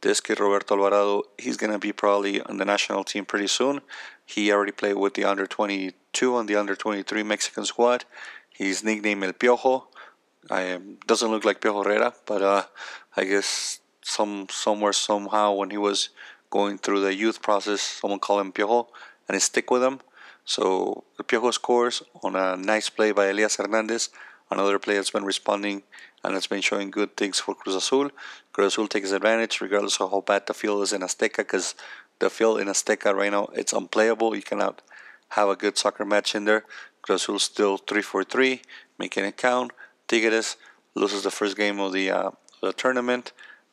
This 0.00 0.20
kid 0.20 0.40
Roberto 0.40 0.74
Alvarado, 0.74 1.22
he's 1.38 1.56
gonna 1.56 1.78
be 1.78 1.92
probably 1.92 2.40
on 2.42 2.58
the 2.58 2.64
national 2.64 3.04
team 3.04 3.24
pretty 3.24 3.48
soon. 3.48 3.80
He 4.24 4.52
already 4.52 4.72
played 4.72 4.96
with 4.96 5.14
the 5.14 5.24
under 5.24 5.46
22 5.46 6.38
and 6.38 6.48
the 6.48 6.56
under 6.56 6.74
23 6.76 7.22
Mexican 7.22 7.64
squad. 7.64 8.04
He's 8.50 8.84
nicknamed 8.84 9.24
El 9.24 9.32
Piojo. 9.32 9.86
I 10.50 10.80
doesn't 11.06 11.30
look 11.30 11.44
like 11.44 11.60
Piojo 11.60 11.84
Herrera, 11.84 12.12
but 12.26 12.42
uh, 12.42 12.64
I 13.16 13.24
guess 13.24 13.80
some 14.08 14.46
somewhere 14.50 14.92
somehow 14.92 15.52
when 15.52 15.70
he 15.70 15.76
was 15.76 16.08
going 16.50 16.78
through 16.78 17.00
the 17.00 17.14
youth 17.14 17.42
process, 17.42 17.80
someone 17.80 18.20
called 18.20 18.40
him 18.40 18.52
Piojo, 18.52 18.86
and 19.26 19.34
he 19.34 19.40
stick 19.40 19.70
with 19.70 19.82
him. 19.82 20.00
So 20.44 21.04
Piojo 21.22 21.52
scores 21.52 22.02
on 22.22 22.34
a 22.34 22.56
nice 22.56 22.88
play 22.88 23.12
by 23.12 23.26
Elias 23.26 23.56
Hernandez, 23.56 24.08
another 24.50 24.78
player 24.78 24.96
that's 24.96 25.10
been 25.10 25.24
responding 25.24 25.82
and 26.24 26.32
has 26.34 26.46
been 26.46 26.62
showing 26.62 26.90
good 26.90 27.16
things 27.16 27.38
for 27.38 27.54
Cruz 27.54 27.76
Azul. 27.76 28.10
Cruz 28.52 28.72
Azul 28.72 28.88
takes 28.88 29.12
advantage 29.12 29.60
regardless 29.60 30.00
of 30.00 30.10
how 30.10 30.22
bad 30.22 30.46
the 30.46 30.54
field 30.54 30.82
is 30.82 30.92
in 30.92 31.02
Azteca 31.02 31.38
because 31.38 31.74
the 32.18 32.30
field 32.30 32.60
in 32.60 32.68
Azteca 32.68 33.14
right 33.14 33.30
now 33.30 33.48
it's 33.52 33.74
unplayable. 33.74 34.34
You 34.34 34.42
cannot 34.42 34.80
have 35.30 35.48
a 35.48 35.56
good 35.56 35.76
soccer 35.76 36.06
match 36.06 36.34
in 36.34 36.46
there. 36.46 36.64
Cruz 37.02 37.24
Azul 37.24 37.38
still 37.38 37.76
three 37.76 38.02
for 38.02 38.24
three, 38.24 38.62
making 38.98 39.24
it 39.24 39.36
count. 39.36 39.72
Tigres 40.08 40.56
loses 40.94 41.22
the 41.24 41.30
first 41.30 41.56
game 41.56 41.78
of 41.78 41.92
the 41.92 42.10
uh, 42.10 42.30
the 42.62 42.72
tournament, 42.72 43.32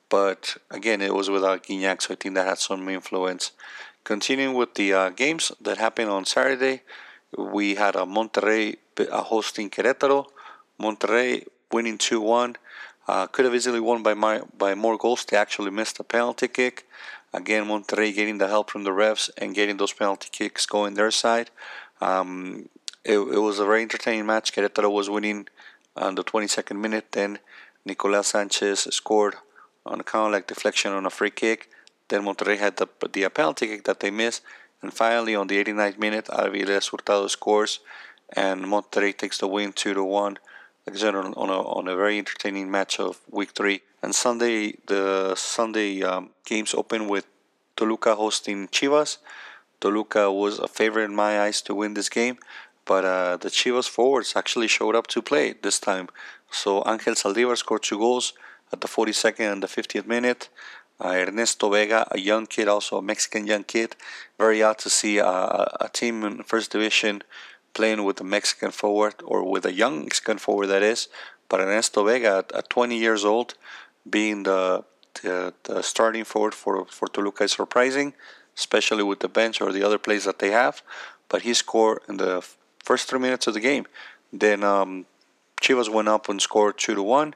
but 0.09 0.57
again 0.71 1.01
it 1.01 1.13
was 1.13 1.29
without 1.29 1.63
Gignac, 1.63 2.01
so 2.01 2.13
I 2.13 2.17
think 2.17 2.35
that 2.35 2.47
had 2.47 2.57
some 2.57 2.87
influence. 2.89 3.51
Continuing 4.03 4.53
with 4.53 4.75
the 4.75 4.93
uh, 4.93 5.09
games 5.09 5.51
that 5.59 5.77
happened 5.77 6.11
on 6.11 6.25
Saturday, 6.25 6.83
we 7.37 7.75
had 7.75 7.95
a 7.95 8.05
Monterrey 8.05 8.77
uh, 8.99 9.23
hosting 9.23 9.69
Querétaro. 9.69 10.27
Monterrey 10.79 11.47
winning 11.71 11.97
2 11.97 12.21
1. 12.21 12.55
Uh, 13.07 13.27
could 13.27 13.45
have 13.45 13.53
easily 13.53 13.79
won 13.79 14.01
by, 14.01 14.13
my, 14.13 14.41
by 14.57 14.73
more 14.73 14.97
goals. 14.97 15.25
They 15.25 15.37
actually 15.37 15.71
missed 15.71 15.99
a 15.99 16.03
penalty 16.03 16.47
kick. 16.47 16.87
Again, 17.33 17.65
Monterrey 17.65 18.15
getting 18.15 18.37
the 18.37 18.47
help 18.47 18.71
from 18.71 18.83
the 18.83 18.91
refs 18.91 19.29
and 19.37 19.53
getting 19.53 19.77
those 19.77 19.93
penalty 19.93 20.29
kicks 20.31 20.65
going 20.65 20.93
their 20.93 21.11
side. 21.11 21.51
Um, 22.01 22.69
it, 23.03 23.17
it, 23.17 23.39
was 23.39 23.59
a 23.59 23.65
very 23.65 23.81
entertaining 23.81 24.25
match. 24.25 24.53
Querétaro 24.53 24.91
was 24.91 25.09
winning 25.09 25.47
on 25.95 26.15
the 26.15 26.23
22nd 26.23 26.79
minute. 26.79 27.11
Then 27.11 27.39
Nicolas 27.85 28.29
Sanchez 28.29 28.87
scored 28.91 29.35
on 29.85 29.99
a 29.99 30.03
kind 30.03 30.27
of 30.27 30.31
like 30.31 30.47
deflection 30.47 30.91
on 30.91 31.05
a 31.05 31.09
free 31.09 31.29
kick. 31.29 31.69
Then 32.07 32.23
Monterrey 32.23 32.57
had 32.57 32.77
the, 32.77 32.87
the 33.11 33.29
penalty 33.29 33.67
kick 33.67 33.83
that 33.85 33.99
they 33.99 34.11
missed. 34.11 34.41
And 34.81 34.93
finally, 34.93 35.35
on 35.35 35.47
the 35.47 35.63
89th 35.63 35.97
minute, 35.97 36.25
Aviles 36.25 36.91
Hurtado 36.91 37.27
scores, 37.27 37.79
and 38.35 38.65
Monterrey 38.65 39.17
takes 39.17 39.37
the 39.37 39.47
win 39.47 39.73
2 39.73 39.93
to 39.93 40.03
1 40.03 40.37
again 40.87 41.15
on, 41.15 41.33
on, 41.33 41.49
a, 41.49 41.61
on 41.61 41.87
a 41.87 41.95
very 41.95 42.17
entertaining 42.17 42.69
match 42.69 42.99
of 42.99 43.19
week 43.29 43.51
three. 43.51 43.81
And 44.01 44.13
Sunday, 44.13 44.75
the 44.87 45.33
Sunday 45.35 46.03
um, 46.03 46.31
games 46.45 46.73
open 46.73 47.07
with 47.07 47.25
Toluca 47.75 48.15
hosting 48.15 48.67
Chivas. 48.67 49.17
Toluca 49.81 50.31
was 50.31 50.59
a 50.59 50.67
favorite 50.67 51.05
in 51.05 51.15
my 51.15 51.41
eyes 51.41 51.61
to 51.63 51.75
win 51.75 51.95
this 51.95 52.09
game, 52.09 52.37
but 52.85 53.03
uh, 53.03 53.37
the 53.37 53.49
Chivas 53.49 53.89
forwards 53.89 54.35
actually 54.35 54.67
showed 54.67 54.95
up 54.95 55.07
to 55.07 55.21
play 55.21 55.55
this 55.61 55.79
time. 55.79 56.09
So 56.51 56.83
Angel 56.85 57.15
Saldivar 57.15 57.57
scored 57.57 57.83
two 57.83 57.97
goals 57.97 58.33
at 58.75 58.81
the 58.81 58.87
42nd 58.87 59.51
and 59.53 59.63
the 59.63 59.71
50th 59.77 60.07
minute. 60.15 60.49
uh, 61.03 61.25
Ernesto 61.27 61.69
Vega, 61.75 62.01
a 62.17 62.19
young 62.31 62.45
kid, 62.55 62.67
also 62.75 62.93
a 62.97 63.05
Mexican 63.11 63.43
young 63.51 63.65
kid. 63.73 63.89
Very 64.37 64.59
odd 64.67 64.77
to 64.79 64.89
see 64.89 65.17
a, 65.17 65.89
team 65.99 66.15
in 66.27 66.43
first 66.43 66.67
division 66.75 67.15
playing 67.73 68.01
with 68.07 68.17
a 68.25 68.27
Mexican 68.37 68.71
forward 68.81 69.15
or 69.31 69.39
with 69.53 69.65
a 69.65 69.73
young 69.81 69.95
Mexican 70.03 70.37
forward, 70.45 70.67
that 70.67 70.83
is. 70.93 71.01
But 71.49 71.59
Ernesto 71.59 71.99
Vega, 72.09 72.31
at, 72.41 72.47
at 72.59 72.69
20 72.69 72.97
years 73.05 73.23
old, 73.33 73.49
being 74.17 74.43
the, 74.43 74.83
the, 75.21 75.53
the 75.63 75.81
starting 75.81 76.25
forward 76.31 76.53
for, 76.61 76.85
for 76.97 77.07
Toluca 77.07 77.43
is 77.45 77.53
surprising, 77.53 78.13
especially 78.57 79.03
with 79.03 79.19
the 79.19 79.29
bench 79.39 79.61
or 79.61 79.71
the 79.71 79.83
other 79.83 79.99
plays 80.05 80.23
that 80.25 80.39
they 80.39 80.51
have. 80.51 80.81
But 81.29 81.41
he 81.41 81.53
scored 81.53 81.99
in 82.09 82.17
the 82.17 82.45
first 82.89 83.09
three 83.09 83.19
minutes 83.19 83.47
of 83.47 83.53
the 83.53 83.65
game. 83.71 83.85
Then 84.31 84.63
um, 84.63 85.05
Chivas 85.61 85.89
went 85.89 86.07
up 86.07 86.29
and 86.29 86.41
scored 86.41 86.77
2 86.77 86.95
to 86.95 87.03
1. 87.03 87.33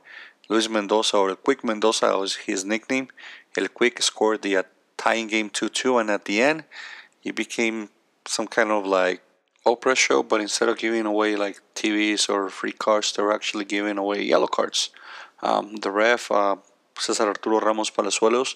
Luis 0.50 0.68
Mendoza, 0.68 1.15
or 1.18 1.36
Quick 1.36 1.63
Mendoza 1.63 2.18
was 2.18 2.36
his 2.36 2.65
nickname. 2.65 3.08
El 3.56 3.68
Quick 3.68 4.01
scored 4.01 4.41
the 4.41 4.58
uh, 4.58 4.63
tying 4.98 5.27
game 5.27 5.50
2 5.50 5.70
2, 5.70 5.98
and 6.00 6.10
at 6.10 6.25
the 6.25 6.41
end, 6.41 6.63
it 7.24 7.36
became 7.36 7.89
some 8.25 8.48
kind 8.48 8.72
of 8.72 8.86
like 8.86 9.22
Oprah 9.65 9.96
show, 9.96 10.24
but 10.24 10.41
instead 10.41 10.70
of 10.70 10.77
giving 10.77 11.06
away 11.06 11.36
like 11.36 11.62
TVs 11.75 12.29
or 12.29 12.50
free 12.50 12.72
cards, 12.72 13.13
they 13.13 13.22
were 13.22 13.34
actually 13.34 13.65
giving 13.65 13.98
away 13.98 14.24
yellow 14.24 14.48
cards. 14.48 14.89
Um, 15.44 15.77
the 15.77 15.91
ref, 15.91 16.32
uh, 16.32 16.56
Cesar 16.98 17.27
Arturo 17.27 17.60
Ramos 17.60 17.91
Palazuelos, 17.91 18.56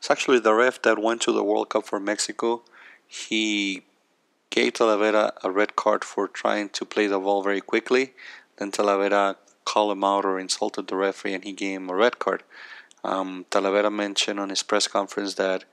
is 0.00 0.10
actually 0.10 0.40
the 0.40 0.54
ref 0.54 0.80
that 0.82 0.98
went 0.98 1.20
to 1.22 1.32
the 1.32 1.44
World 1.44 1.68
Cup 1.70 1.84
for 1.86 2.00
Mexico. 2.00 2.62
He 3.06 3.82
gave 4.50 4.74
Talavera 4.74 5.32
a 5.42 5.50
red 5.50 5.76
card 5.76 6.04
for 6.04 6.28
trying 6.28 6.70
to 6.70 6.84
play 6.84 7.06
the 7.06 7.18
ball 7.18 7.42
very 7.42 7.60
quickly. 7.60 8.14
Then 8.56 8.70
Talavera 8.70 9.36
called 9.64 9.92
him 9.92 10.04
out 10.04 10.24
or 10.24 10.38
insulted 10.38 10.86
the 10.86 10.96
referee, 10.96 11.34
and 11.34 11.44
he 11.44 11.52
gave 11.52 11.76
him 11.78 11.90
a 11.90 11.94
red 11.94 12.18
card. 12.18 12.42
Um, 13.02 13.44
Talavera 13.50 13.92
mentioned 13.92 14.40
on 14.40 14.48
his 14.48 14.62
press 14.62 14.88
conference 14.88 15.34
that 15.34 15.64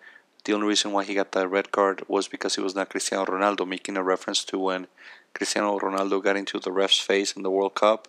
the 0.43 0.53
only 0.53 0.67
reason 0.67 0.91
why 0.91 1.03
he 1.03 1.13
got 1.13 1.31
that 1.33 1.47
red 1.47 1.71
card 1.71 2.03
was 2.07 2.27
because 2.27 2.55
he 2.55 2.61
was 2.61 2.75
not 2.75 2.89
Cristiano 2.89 3.25
Ronaldo, 3.25 3.67
making 3.67 3.95
a 3.95 4.03
reference 4.03 4.43
to 4.45 4.57
when 4.57 4.87
Cristiano 5.33 5.77
Ronaldo 5.79 6.21
got 6.23 6.35
into 6.35 6.59
the 6.59 6.71
ref's 6.71 6.99
face 6.99 7.33
in 7.33 7.43
the 7.43 7.51
World 7.51 7.75
Cup, 7.75 8.07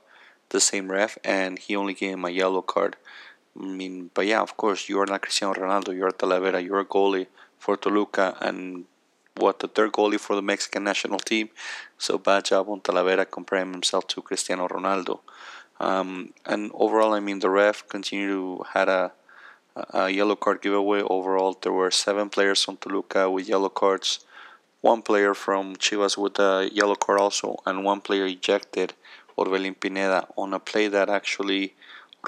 the 0.49 0.61
same 0.61 0.91
ref, 0.91 1.19
and 1.25 1.59
he 1.59 1.77
only 1.77 1.95
gave 1.95 2.15
him 2.15 2.25
a 2.25 2.31
yellow 2.31 2.63
card. 2.63 2.97
I 3.61 3.67
mean, 3.67 4.11
but 4.15 4.27
yeah, 4.27 4.41
of 4.41 4.57
course, 4.57 4.89
you 4.89 4.99
are 5.01 5.07
not 5.07 5.23
Cristiano 5.23 5.55
Ronaldo, 5.55 5.95
you're 5.95 6.11
Talavera, 6.11 6.65
you're 6.65 6.81
a 6.81 6.85
goalie 6.87 7.27
for 7.59 7.77
Toluca, 7.77 8.37
and 8.41 8.87
what 9.37 9.59
the 9.61 9.69
third 9.69 9.93
goalie 9.93 10.19
for 10.19 10.35
the 10.35 10.43
Mexican 10.43 10.85
national 10.85 11.19
team. 11.19 11.51
So 11.99 12.19
bad 12.19 12.47
job 12.47 12.69
on 12.69 12.81
Talavera 12.81 13.31
comparing 13.31 13.73
himself 13.73 14.07
to 14.09 14.23
Cristiano 14.23 14.69
Ronaldo. 14.69 15.21
Um, 15.83 16.33
and 16.47 16.71
overall, 16.75 17.13
I 17.13 17.21
mean, 17.21 17.41
the 17.41 17.51
ref 17.51 17.87
continued 17.89 18.31
to 18.31 18.65
had 18.73 18.89
a 18.89 19.13
a 19.77 20.11
yellow 20.11 20.37
card 20.37 20.61
giveaway. 20.63 21.03
Overall, 21.03 21.59
there 21.61 21.73
were 21.73 21.91
seven 21.91 22.29
players 22.29 22.63
from 22.63 22.77
Toluca 22.77 23.31
with 23.31 23.49
yellow 23.49 23.69
cards, 23.69 24.25
one 24.81 25.03
player 25.03 25.35
from 25.35 25.77
Chivas 25.77 26.17
with 26.17 26.39
a 26.39 26.69
yellow 26.73 26.95
card 26.95 27.19
also, 27.19 27.57
and 27.67 27.85
one 27.85 28.01
player 28.01 28.27
ejected, 28.27 28.93
Orbelin 29.39 29.79
Pineda, 29.79 30.29
on 30.37 30.53
a 30.53 30.59
play 30.59 30.89
that 30.89 31.09
actually 31.09 31.75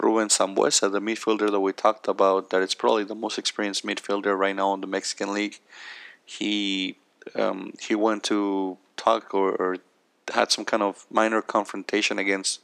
Ruben 0.03 0.29
Sambueza, 0.29 0.91
the 0.91 1.01
midfielder 1.01 1.51
that 1.51 1.61
we 1.61 1.73
talked 1.73 2.09
about, 2.09 2.51
that 2.51 2.63
is 2.63 2.75
probably 2.75 3.05
the 3.05 3.15
most 3.15 3.39
experienced 3.39 3.87
midfielder 3.87 4.37
right 4.37 4.57
now 4.57 4.75
in 4.75 4.81
the 4.81 4.87
Mexican 4.87 5.33
League. 5.33 5.61
He 6.25 6.97
um, 7.37 7.75
he 7.81 7.95
went 7.95 8.23
to 8.25 8.77
talk 8.97 9.35
or, 9.35 9.53
or, 9.53 9.77
had 10.33 10.51
some 10.51 10.65
kind 10.65 10.83
of 10.83 11.07
minor 11.11 11.43
confrontation 11.43 12.19
against 12.19 12.61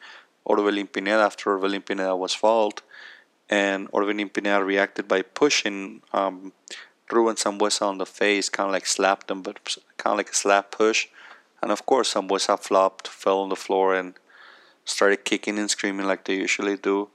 Orbelin 0.49 0.91
Pineda 0.93 1.23
after 1.23 1.57
Orbelin 1.57 1.85
Pineda 1.85 2.17
was 2.17 2.35
fouled 2.35 2.83
and 3.51 3.91
Orbelin 3.91 4.33
Pineda 4.33 4.65
reacted 4.65 5.09
by 5.09 5.23
pushing 5.23 6.03
um, 6.13 6.53
Ruben 7.11 7.35
Sambueza 7.35 7.83
on 7.83 7.99
the 7.99 8.07
face, 8.07 8.49
kind 8.49 8.69
of 8.69 8.73
like 8.73 8.87
slapped 8.87 9.31
him, 9.31 9.43
but 9.43 9.77
kind 9.97 10.15
of 10.15 10.19
like 10.19 10.31
a 10.31 10.35
slap 10.35 10.71
push. 10.71 11.09
And 11.61 11.73
of 11.73 11.85
course, 11.85 12.15
Sambueza 12.15 12.59
flopped, 12.59 13.09
fell 13.09 13.41
on 13.41 13.49
the 13.49 13.57
floor, 13.57 13.95
and 13.95 14.15
started 14.85 15.25
kicking 15.25 15.59
and 15.59 15.69
screaming 15.69 16.07
like 16.07 16.25
they 16.25 16.37
usually 16.37 16.77
do. 16.77 17.09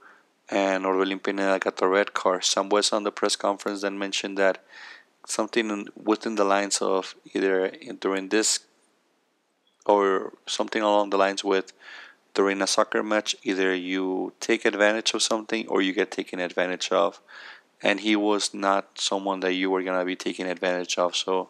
And 0.50 0.84
Orbelin 0.84 1.22
Pineda 1.22 1.58
got 1.58 1.78
the 1.78 1.88
red 1.88 2.12
card. 2.12 2.42
Sambueza 2.42 2.92
on 2.92 3.04
the 3.04 3.10
press 3.10 3.34
conference 3.34 3.80
then 3.80 3.98
mentioned 3.98 4.36
that 4.36 4.62
something 5.26 5.88
within 5.96 6.36
the 6.36 6.44
lines 6.44 6.78
of 6.78 7.14
either 7.34 7.72
during 7.98 8.28
this 8.28 8.60
or 9.86 10.34
something 10.46 10.82
along 10.82 11.10
the 11.10 11.16
lines 11.16 11.42
with 11.42 11.72
during 12.36 12.60
a 12.60 12.66
soccer 12.66 13.02
match, 13.02 13.34
either 13.42 13.74
you 13.74 14.32
take 14.40 14.66
advantage 14.66 15.14
of 15.14 15.22
something 15.22 15.66
or 15.68 15.80
you 15.80 15.92
get 15.94 16.10
taken 16.10 16.38
advantage 16.38 16.92
of. 16.92 17.20
And 17.82 18.00
he 18.00 18.14
was 18.14 18.52
not 18.52 18.98
someone 18.98 19.40
that 19.40 19.54
you 19.54 19.70
were 19.70 19.82
going 19.82 19.98
to 19.98 20.04
be 20.04 20.16
taking 20.16 20.46
advantage 20.46 20.98
of. 20.98 21.16
So 21.16 21.48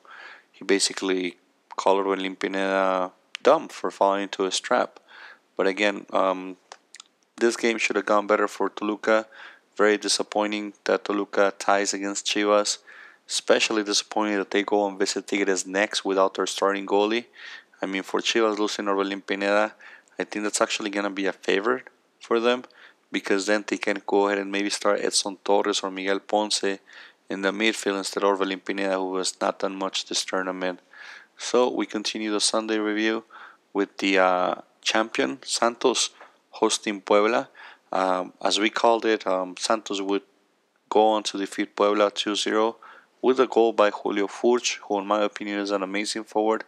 he 0.53 0.65
basically 0.65 1.37
called 1.75 2.07
Orbelin 2.07 2.39
Pineda 2.39 3.11
dumb 3.43 3.69
for 3.69 3.91
falling 3.91 4.23
into 4.23 4.45
his 4.45 4.61
trap. 4.61 5.01
But 5.57 5.67
again, 5.67 6.07
um, 6.13 6.57
this 7.37 7.57
game 7.57 7.79
should 7.79 7.97
have 7.97 8.07
gone 8.07 8.29
better 8.29 8.49
for 8.49 8.69
Toluca. 8.69 9.27
Very 9.77 9.99
disappointing 9.99 10.75
that 10.85 11.05
Toluca 11.05 11.53
ties 11.59 11.93
against 11.93 12.27
Chivas. 12.27 12.79
Especially 13.29 13.83
disappointing 13.83 14.37
that 14.39 14.53
they 14.53 14.63
go 14.63 14.87
and 14.87 14.97
visit 14.97 15.27
Tigres 15.27 15.67
next 15.67 16.05
without 16.05 16.35
their 16.35 16.47
starting 16.47 16.87
goalie. 16.87 17.25
I 17.83 17.87
mean, 17.87 18.05
for 18.05 18.21
Chivas 18.21 18.57
losing 18.59 18.87
Orbelin 18.87 19.27
Pineda, 19.27 19.75
I 20.19 20.25
think 20.25 20.45
that's 20.45 20.61
actually 20.61 20.91
going 20.91 21.05
to 21.05 21.11
be 21.11 21.27
a 21.27 21.33
favor 21.33 21.83
for 22.21 22.41
them 22.41 22.65
because 23.13 23.47
then 23.47 23.65
they 23.67 23.77
can 23.77 24.03
go 24.07 24.27
ahead 24.27 24.39
and 24.39 24.51
maybe 24.51 24.71
start 24.71 25.01
Edson 25.01 25.39
Torres 25.45 25.81
or 25.81 25.91
Miguel 25.91 26.21
Ponce 26.21 26.79
in 27.29 27.43
the 27.43 27.53
midfield 27.53 27.99
instead 27.99 28.23
of 28.25 28.39
Orbelin 28.39 28.65
Pineda, 28.65 28.97
who 28.97 29.17
has 29.17 29.39
not 29.41 29.59
done 29.59 29.77
much 29.77 30.07
this 30.07 30.25
tournament. 30.25 30.81
So 31.37 31.71
we 31.71 31.87
continue 31.87 32.33
the 32.33 32.41
Sunday 32.41 32.79
review 32.79 33.25
with 33.73 33.99
the 33.99 34.19
uh, 34.19 34.55
champion 34.81 35.39
Santos 35.43 36.11
hosting 36.51 37.01
Puebla. 37.01 37.49
Um, 37.93 38.33
as 38.43 38.59
we 38.59 38.71
called 38.71 39.05
it, 39.05 39.27
um, 39.27 39.55
Santos 39.59 40.01
would 40.01 40.23
go 40.89 41.09
on 41.09 41.23
to 41.25 41.39
defeat 41.39 41.77
Puebla 41.77 42.11
2 42.11 42.35
0 42.35 42.77
with 43.21 43.39
a 43.39 43.47
goal 43.47 43.73
by 43.73 43.91
Julio 43.91 44.27
Furch, 44.27 44.79
who, 44.85 44.99
in 44.99 45.07
my 45.07 45.23
opinion, 45.23 45.59
is 45.59 45.71
an 45.71 45.83
amazing 45.83 46.25
forward. 46.25 46.65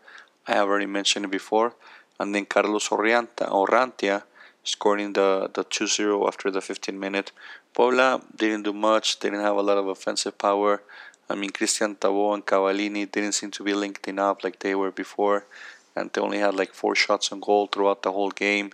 I 0.46 0.52
have 0.54 0.68
already 0.68 0.86
mentioned 0.86 1.24
it 1.24 1.30
before 1.30 1.74
and 2.18 2.34
then 2.34 2.46
Carlos 2.46 2.88
Orrantia 2.88 4.22
scoring 4.64 5.12
the, 5.14 5.50
the 5.54 5.64
2 5.64 5.86
0 5.86 6.26
after 6.26 6.50
the 6.50 6.60
15 6.60 6.98
minute. 6.98 7.32
Puebla 7.74 8.22
didn't 8.34 8.64
do 8.64 8.72
much, 8.72 9.18
didn't 9.20 9.40
have 9.40 9.56
a 9.56 9.62
lot 9.62 9.78
of 9.78 9.86
offensive 9.86 10.36
power. 10.38 10.82
I 11.30 11.34
mean, 11.34 11.50
Cristian 11.50 11.96
Tabó 11.96 12.34
and 12.34 12.44
Cavallini 12.44 13.10
didn't 13.10 13.32
seem 13.32 13.50
to 13.52 13.62
be 13.62 13.74
linked 13.74 14.08
enough 14.08 14.42
like 14.42 14.60
they 14.60 14.74
were 14.74 14.90
before, 14.90 15.46
and 15.94 16.10
they 16.12 16.20
only 16.20 16.38
had 16.38 16.54
like 16.54 16.72
four 16.72 16.94
shots 16.94 17.30
on 17.32 17.40
goal 17.40 17.66
throughout 17.66 18.02
the 18.02 18.12
whole 18.12 18.30
game. 18.30 18.72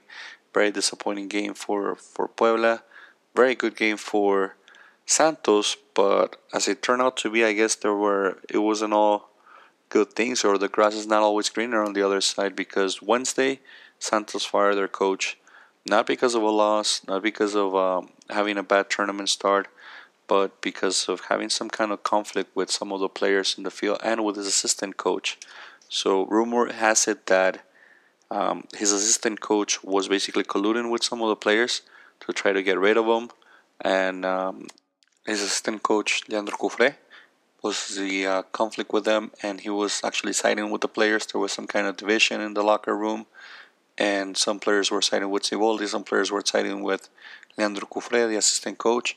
Very 0.52 0.70
disappointing 0.70 1.28
game 1.28 1.54
for, 1.54 1.96
for 1.96 2.28
Puebla. 2.28 2.82
Very 3.34 3.56
good 3.56 3.76
game 3.76 3.96
for 3.96 4.54
Santos, 5.04 5.76
but 5.94 6.36
as 6.52 6.68
it 6.68 6.80
turned 6.80 7.02
out 7.02 7.16
to 7.18 7.30
be, 7.30 7.44
I 7.44 7.52
guess 7.52 7.74
there 7.74 7.94
were 7.94 8.38
it 8.48 8.58
wasn't 8.58 8.94
all 8.94 9.30
good 9.94 10.12
things 10.12 10.44
or 10.44 10.58
the 10.58 10.74
grass 10.76 10.94
is 10.94 11.06
not 11.06 11.22
always 11.22 11.48
greener 11.48 11.80
on 11.84 11.92
the 11.92 12.02
other 12.02 12.20
side 12.20 12.56
because 12.56 13.00
Wednesday 13.00 13.60
Santos 14.00 14.44
fired 14.44 14.74
their 14.74 14.88
coach 14.88 15.38
not 15.86 16.04
because 16.06 16.34
of 16.34 16.42
a 16.42 16.50
loss, 16.64 17.02
not 17.06 17.22
because 17.22 17.54
of 17.54 17.76
um, 17.76 18.08
having 18.30 18.56
a 18.58 18.62
bad 18.62 18.90
tournament 18.90 19.28
start, 19.28 19.68
but 20.26 20.60
because 20.60 21.08
of 21.08 21.26
having 21.32 21.50
some 21.50 21.70
kind 21.78 21.92
of 21.92 22.02
conflict 22.02 22.50
with 22.56 22.70
some 22.70 22.90
of 22.90 22.98
the 23.00 23.08
players 23.08 23.54
in 23.56 23.62
the 23.62 23.70
field 23.70 24.00
and 24.02 24.24
with 24.24 24.36
his 24.36 24.48
assistant 24.48 24.96
coach. 24.96 25.38
So 25.88 26.24
rumor 26.24 26.72
has 26.72 27.06
it 27.06 27.26
that 27.26 27.64
um, 28.32 28.64
his 28.76 28.90
assistant 28.90 29.40
coach 29.40 29.84
was 29.84 30.08
basically 30.08 30.42
colluding 30.42 30.90
with 30.90 31.04
some 31.04 31.22
of 31.22 31.28
the 31.28 31.36
players 31.36 31.82
to 32.20 32.32
try 32.32 32.52
to 32.52 32.62
get 32.62 32.78
rid 32.78 32.96
of 32.96 33.06
him, 33.06 33.30
and 33.80 34.24
um, 34.24 34.66
his 35.24 35.40
assistant 35.40 35.84
coach 35.84 36.22
Leandro 36.28 36.56
Cufre 36.56 36.96
was 37.64 37.96
the 37.96 38.26
uh, 38.26 38.42
conflict 38.52 38.92
with 38.92 39.04
them, 39.06 39.30
and 39.42 39.62
he 39.62 39.70
was 39.70 40.02
actually 40.04 40.34
siding 40.34 40.70
with 40.70 40.82
the 40.82 40.88
players. 40.88 41.24
There 41.24 41.40
was 41.40 41.52
some 41.52 41.66
kind 41.66 41.86
of 41.86 41.96
division 41.96 42.42
in 42.42 42.52
the 42.52 42.62
locker 42.62 42.94
room, 42.94 43.24
and 43.96 44.36
some 44.36 44.60
players 44.60 44.90
were 44.90 45.00
siding 45.00 45.30
with 45.30 45.44
Siboldi, 45.44 45.88
some 45.88 46.04
players 46.04 46.30
were 46.30 46.42
siding 46.44 46.82
with 46.82 47.08
Leandro 47.56 47.88
Cufre, 47.90 48.28
the 48.28 48.36
assistant 48.36 48.76
coach. 48.76 49.16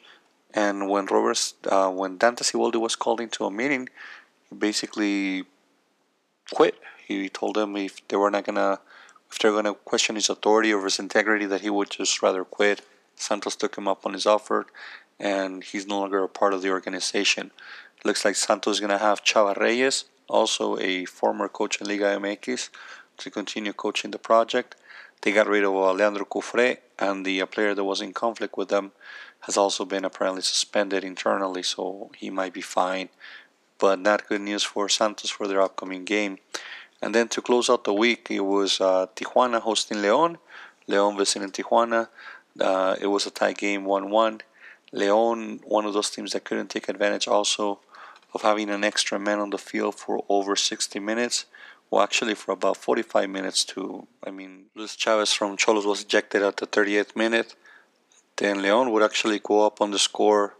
And 0.53 0.89
when 0.89 1.07
Roberts, 1.07 1.55
uh, 1.69 1.89
when 1.89 2.17
Dante 2.17 2.43
Siboldi 2.45 2.79
was 2.79 2.95
called 2.95 3.19
into 3.19 3.43
a 3.45 3.51
meeting, 3.51 3.89
he 4.49 4.55
basically 4.55 5.43
quit. 6.53 6.75
He 7.05 7.27
told 7.27 7.55
them 7.55 7.75
if 7.75 8.07
they 8.07 8.15
were 8.15 8.31
not 8.31 8.45
gonna, 8.45 8.79
if 9.29 9.39
they're 9.39 9.51
gonna 9.51 9.73
question 9.73 10.15
his 10.15 10.29
authority 10.29 10.73
or 10.73 10.81
his 10.85 10.99
integrity, 10.99 11.45
that 11.47 11.61
he 11.61 11.69
would 11.69 11.89
just 11.89 12.21
rather 12.21 12.45
quit. 12.45 12.81
Santos 13.15 13.57
took 13.57 13.77
him 13.77 13.89
up 13.89 14.05
on 14.05 14.13
his 14.13 14.25
offer, 14.25 14.67
and 15.19 15.65
he's 15.65 15.85
no 15.85 15.99
longer 15.99 16.23
a 16.23 16.29
part 16.29 16.53
of 16.53 16.61
the 16.61 16.69
organization. 16.69 17.51
Looks 18.05 18.23
like 18.23 18.35
Santos 18.35 18.75
is 18.75 18.79
going 18.79 18.91
to 18.91 18.99
have 18.99 19.23
Chava 19.23 19.57
Reyes, 19.57 20.05
also 20.29 20.77
a 20.77 21.05
former 21.05 21.47
coach 21.49 21.81
in 21.81 21.87
Liga 21.87 22.17
MX, 22.19 22.69
to 23.17 23.31
continue 23.31 23.73
coaching 23.73 24.11
the 24.11 24.19
project. 24.19 24.75
they 25.21 25.31
got 25.31 25.47
rid 25.47 25.63
of 25.63 25.73
uh, 25.73 25.91
Leandro 25.93 26.25
Cufré, 26.25 26.77
and 26.99 27.25
the 27.25 27.41
uh, 27.41 27.45
player 27.47 27.73
that 27.73 27.83
was 27.83 28.01
in 28.01 28.13
conflict 28.13 28.55
with 28.55 28.69
them 28.69 28.91
has 29.41 29.57
also 29.57 29.83
been 29.83 30.05
apparently 30.05 30.43
suspended 30.43 31.03
internally, 31.03 31.63
so 31.63 32.11
he 32.15 32.29
might 32.29 32.53
be 32.53 32.61
fine. 32.61 33.09
But 33.79 33.99
not 33.99 34.27
good 34.27 34.41
news 34.41 34.63
for 34.63 34.89
Santos 34.89 35.31
for 35.31 35.47
their 35.47 35.61
upcoming 35.61 36.05
game. 36.05 36.37
And 37.01 37.13
then 37.13 37.27
to 37.29 37.41
close 37.41 37.69
out 37.69 37.83
the 37.83 37.93
week, 37.93 38.27
it 38.29 38.41
was 38.41 38.79
uh, 38.81 39.07
Tijuana 39.15 39.59
hosting 39.61 39.97
León. 39.97 40.37
León 40.87 41.17
visiting 41.17 41.51
Tijuana. 41.51 42.09
Uh, 42.59 42.95
it 42.99 43.07
was 43.07 43.25
a 43.27 43.31
tie 43.31 43.53
game, 43.53 43.85
1 43.85 44.09
1. 44.09 44.41
León, 44.93 45.59
one 45.65 45.85
of 45.85 45.93
those 45.93 46.09
teams 46.09 46.31
that 46.33 46.43
couldn't 46.43 46.69
take 46.69 46.89
advantage 46.89 47.27
also 47.27 47.79
of 48.33 48.41
having 48.41 48.69
an 48.69 48.83
extra 48.83 49.19
man 49.19 49.39
on 49.39 49.49
the 49.49 49.57
field 49.57 49.95
for 49.95 50.23
over 50.29 50.55
60 50.55 50.99
minutes. 50.99 51.45
Well, 51.89 52.03
actually, 52.03 52.35
for 52.35 52.51
about 52.51 52.77
45 52.77 53.29
minutes, 53.29 53.63
too. 53.63 54.07
I 54.25 54.31
mean, 54.31 54.65
Luis 54.75 54.95
Chavez 54.95 55.31
from 55.31 55.55
Cholos 55.55 55.85
was 55.85 56.01
ejected 56.01 56.41
at 56.43 56.57
the 56.57 56.67
38th 56.67 57.15
minute. 57.15 57.55
Then 58.35 58.57
León 58.57 58.91
would 58.91 59.03
actually 59.03 59.39
go 59.39 59.65
up 59.65 59.81
on 59.81 59.91
the 59.91 59.99
score 59.99 60.55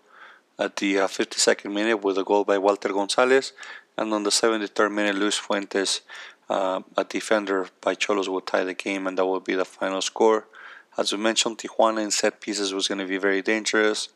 at 0.57 0.77
the 0.77 0.99
uh, 0.99 1.07
52nd 1.07 1.71
minute 1.71 2.03
with 2.03 2.17
a 2.17 2.23
goal 2.23 2.43
by 2.43 2.57
Walter 2.57 2.89
Gonzalez. 2.89 3.53
And 3.97 4.13
on 4.13 4.23
the 4.23 4.29
73rd 4.29 4.91
minute, 4.91 5.15
Luis 5.15 5.37
Fuentes, 5.37 6.01
uh, 6.49 6.81
a 6.95 7.03
defender 7.03 7.67
by 7.81 7.95
Cholos, 7.95 8.29
would 8.29 8.47
tie 8.47 8.63
the 8.63 8.73
game, 8.73 9.05
and 9.05 9.17
that 9.17 9.25
would 9.25 9.43
be 9.43 9.55
the 9.55 9.65
final 9.65 10.01
score. 10.01 10.47
As 10.97 11.11
we 11.11 11.19
mentioned, 11.19 11.59
Tijuana 11.59 12.03
in 12.03 12.11
set 12.11 12.41
pieces 12.41 12.73
was 12.73 12.87
going 12.87 12.97
to 12.99 13.05
be 13.05 13.17
very 13.17 13.41
dangerous. 13.41 14.09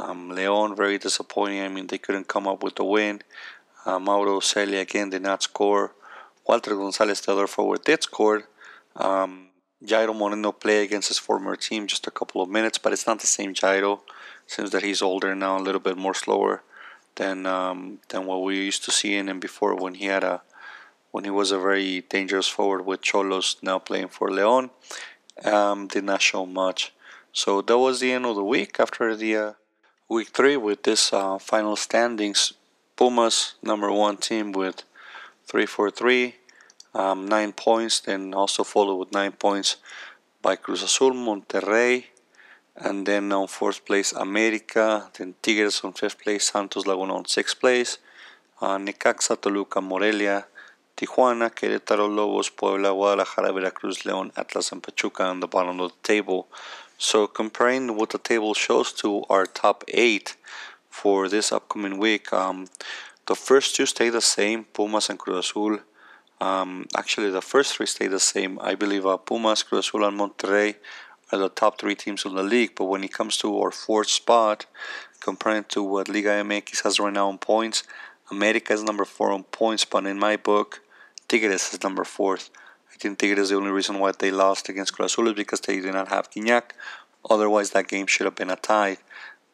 Um, 0.00 0.30
Leon, 0.30 0.76
very 0.76 0.98
disappointing. 0.98 1.62
I 1.62 1.68
mean, 1.68 1.86
they 1.86 1.98
couldn't 1.98 2.28
come 2.28 2.46
up 2.48 2.62
with 2.62 2.76
the 2.76 2.84
win. 2.84 3.22
Uh, 3.84 3.98
Mauro 3.98 4.38
Boselli 4.38 4.80
again 4.80 5.10
did 5.10 5.22
not 5.22 5.42
score. 5.42 5.92
Walter 6.46 6.74
Gonzalez, 6.74 7.20
the 7.20 7.32
other 7.32 7.46
forward, 7.46 7.84
did 7.84 8.02
score. 8.02 8.44
Um, 8.96 9.48
Jairo 9.84 10.14
Moreno 10.16 10.52
played 10.52 10.84
against 10.84 11.08
his 11.08 11.18
former 11.18 11.54
team 11.56 11.86
just 11.86 12.06
a 12.06 12.10
couple 12.10 12.40
of 12.42 12.48
minutes, 12.48 12.78
but 12.78 12.92
it's 12.92 13.06
not 13.06 13.20
the 13.20 13.26
same 13.26 13.52
Jairo. 13.54 14.00
Seems 14.46 14.70
that 14.70 14.82
he's 14.82 15.02
older 15.02 15.34
now, 15.34 15.58
a 15.58 15.66
little 15.66 15.80
bit 15.80 15.96
more 15.96 16.14
slower 16.14 16.62
than 17.16 17.46
um, 17.46 17.98
than 18.08 18.26
what 18.26 18.42
we 18.42 18.56
used 18.56 18.84
to 18.84 18.90
see 18.90 19.14
in 19.14 19.28
him 19.28 19.40
before 19.40 19.74
when 19.74 19.94
he 19.94 20.06
had 20.06 20.24
a 20.24 20.42
when 21.12 21.24
he 21.24 21.30
was 21.30 21.50
a 21.50 21.58
very 21.58 22.02
dangerous 22.02 22.48
forward 22.48 22.86
with 22.86 23.02
Cholos 23.02 23.56
now 23.62 23.78
playing 23.78 24.08
for 24.08 24.30
Leon. 24.30 24.70
Um, 25.44 25.86
did 25.86 26.04
not 26.04 26.22
show 26.22 26.44
much. 26.46 26.92
So 27.32 27.62
that 27.62 27.78
was 27.78 28.00
the 28.00 28.12
end 28.12 28.26
of 28.26 28.36
the 28.36 28.44
week 28.44 28.78
after 28.78 29.16
the 29.16 29.36
uh, 29.36 29.52
week 30.10 30.30
three 30.30 30.56
with 30.56 30.82
this 30.82 31.12
uh, 31.12 31.38
final 31.38 31.76
standings. 31.76 32.52
Pumas 32.96 33.54
number 33.62 33.92
one 33.92 34.16
team 34.16 34.50
with 34.50 34.82
three 35.46 35.66
four 35.66 35.88
three, 35.90 36.34
um, 36.94 37.26
nine 37.26 37.52
points. 37.52 38.00
Then 38.00 38.34
also 38.34 38.64
followed 38.64 38.96
with 38.96 39.12
nine 39.12 39.32
points 39.32 39.76
by 40.42 40.56
Cruz 40.56 40.82
Azul, 40.82 41.12
Monterrey, 41.12 42.06
and 42.76 43.06
then 43.06 43.30
on 43.32 43.46
fourth 43.46 43.84
place 43.86 44.12
America. 44.12 45.08
Then 45.16 45.36
Tigres 45.40 45.80
on 45.84 45.92
fifth 45.92 46.18
place, 46.20 46.50
Santos 46.50 46.86
Laguna 46.86 47.14
on 47.14 47.26
sixth 47.26 47.60
place, 47.60 47.98
uh, 48.60 48.78
Necaxa, 48.78 49.40
Toluca, 49.40 49.80
Morelia. 49.80 50.46
Tijuana, 50.96 51.48
Querétaro, 51.48 52.14
Lobos, 52.14 52.50
Puebla, 52.50 52.90
Guadalajara, 52.90 53.52
Veracruz, 53.52 54.02
León, 54.02 54.32
Atlas, 54.36 54.70
and 54.72 54.82
Pachuca 54.82 55.22
on 55.22 55.40
the 55.40 55.46
bottom 55.46 55.80
of 55.80 55.92
the 55.92 55.96
table. 56.02 56.46
So 57.02 57.26
comparing 57.26 57.96
what 57.96 58.10
the 58.10 58.18
table 58.18 58.52
shows 58.52 58.92
to 59.00 59.24
our 59.30 59.46
top 59.46 59.84
eight 59.88 60.36
for 60.90 61.30
this 61.30 61.50
upcoming 61.50 61.96
week, 61.96 62.30
um, 62.30 62.68
the 63.26 63.34
first 63.34 63.74
two 63.74 63.86
stay 63.86 64.10
the 64.10 64.20
same, 64.20 64.64
Pumas 64.64 65.08
and 65.08 65.18
Cruz 65.18 65.46
Azul. 65.46 65.78
Um, 66.42 66.86
actually, 66.94 67.30
the 67.30 67.40
first 67.40 67.74
three 67.74 67.86
stay 67.86 68.06
the 68.06 68.20
same. 68.20 68.58
I 68.60 68.74
believe 68.74 69.06
uh, 69.06 69.16
Pumas, 69.16 69.62
Cruz 69.62 69.88
Azul, 69.88 70.04
and 70.04 70.20
Monterrey 70.20 70.74
are 71.32 71.38
the 71.38 71.48
top 71.48 71.80
three 71.80 71.94
teams 71.94 72.26
in 72.26 72.34
the 72.34 72.42
league. 72.42 72.72
But 72.76 72.84
when 72.84 73.02
it 73.02 73.14
comes 73.14 73.38
to 73.38 73.58
our 73.60 73.70
fourth 73.70 74.10
spot, 74.10 74.66
comparing 75.20 75.64
to 75.70 75.82
what 75.82 76.10
Liga 76.10 76.44
MX 76.44 76.82
has 76.82 77.00
right 77.00 77.14
now 77.14 77.28
on 77.28 77.38
points, 77.38 77.82
America 78.30 78.74
is 78.74 78.82
number 78.82 79.06
four 79.06 79.32
on 79.32 79.44
points, 79.44 79.86
but 79.86 80.04
in 80.04 80.18
my 80.18 80.36
book, 80.36 80.82
Tigres 81.28 81.72
is 81.72 81.82
number 81.82 82.04
fourth. 82.04 82.50
Think 83.00 83.18
Tigres 83.18 83.48
the 83.48 83.56
only 83.56 83.70
reason 83.70 83.98
why 83.98 84.12
they 84.12 84.30
lost 84.30 84.68
against 84.68 84.92
Cruz 84.92 85.12
Azul 85.14 85.28
is 85.28 85.34
because 85.34 85.60
they 85.60 85.80
did 85.80 85.94
not 85.94 86.08
have 86.08 86.30
Gignac. 86.30 86.72
Otherwise, 87.30 87.70
that 87.70 87.88
game 87.88 88.06
should 88.06 88.26
have 88.26 88.34
been 88.34 88.50
a 88.50 88.56
tie. 88.56 88.98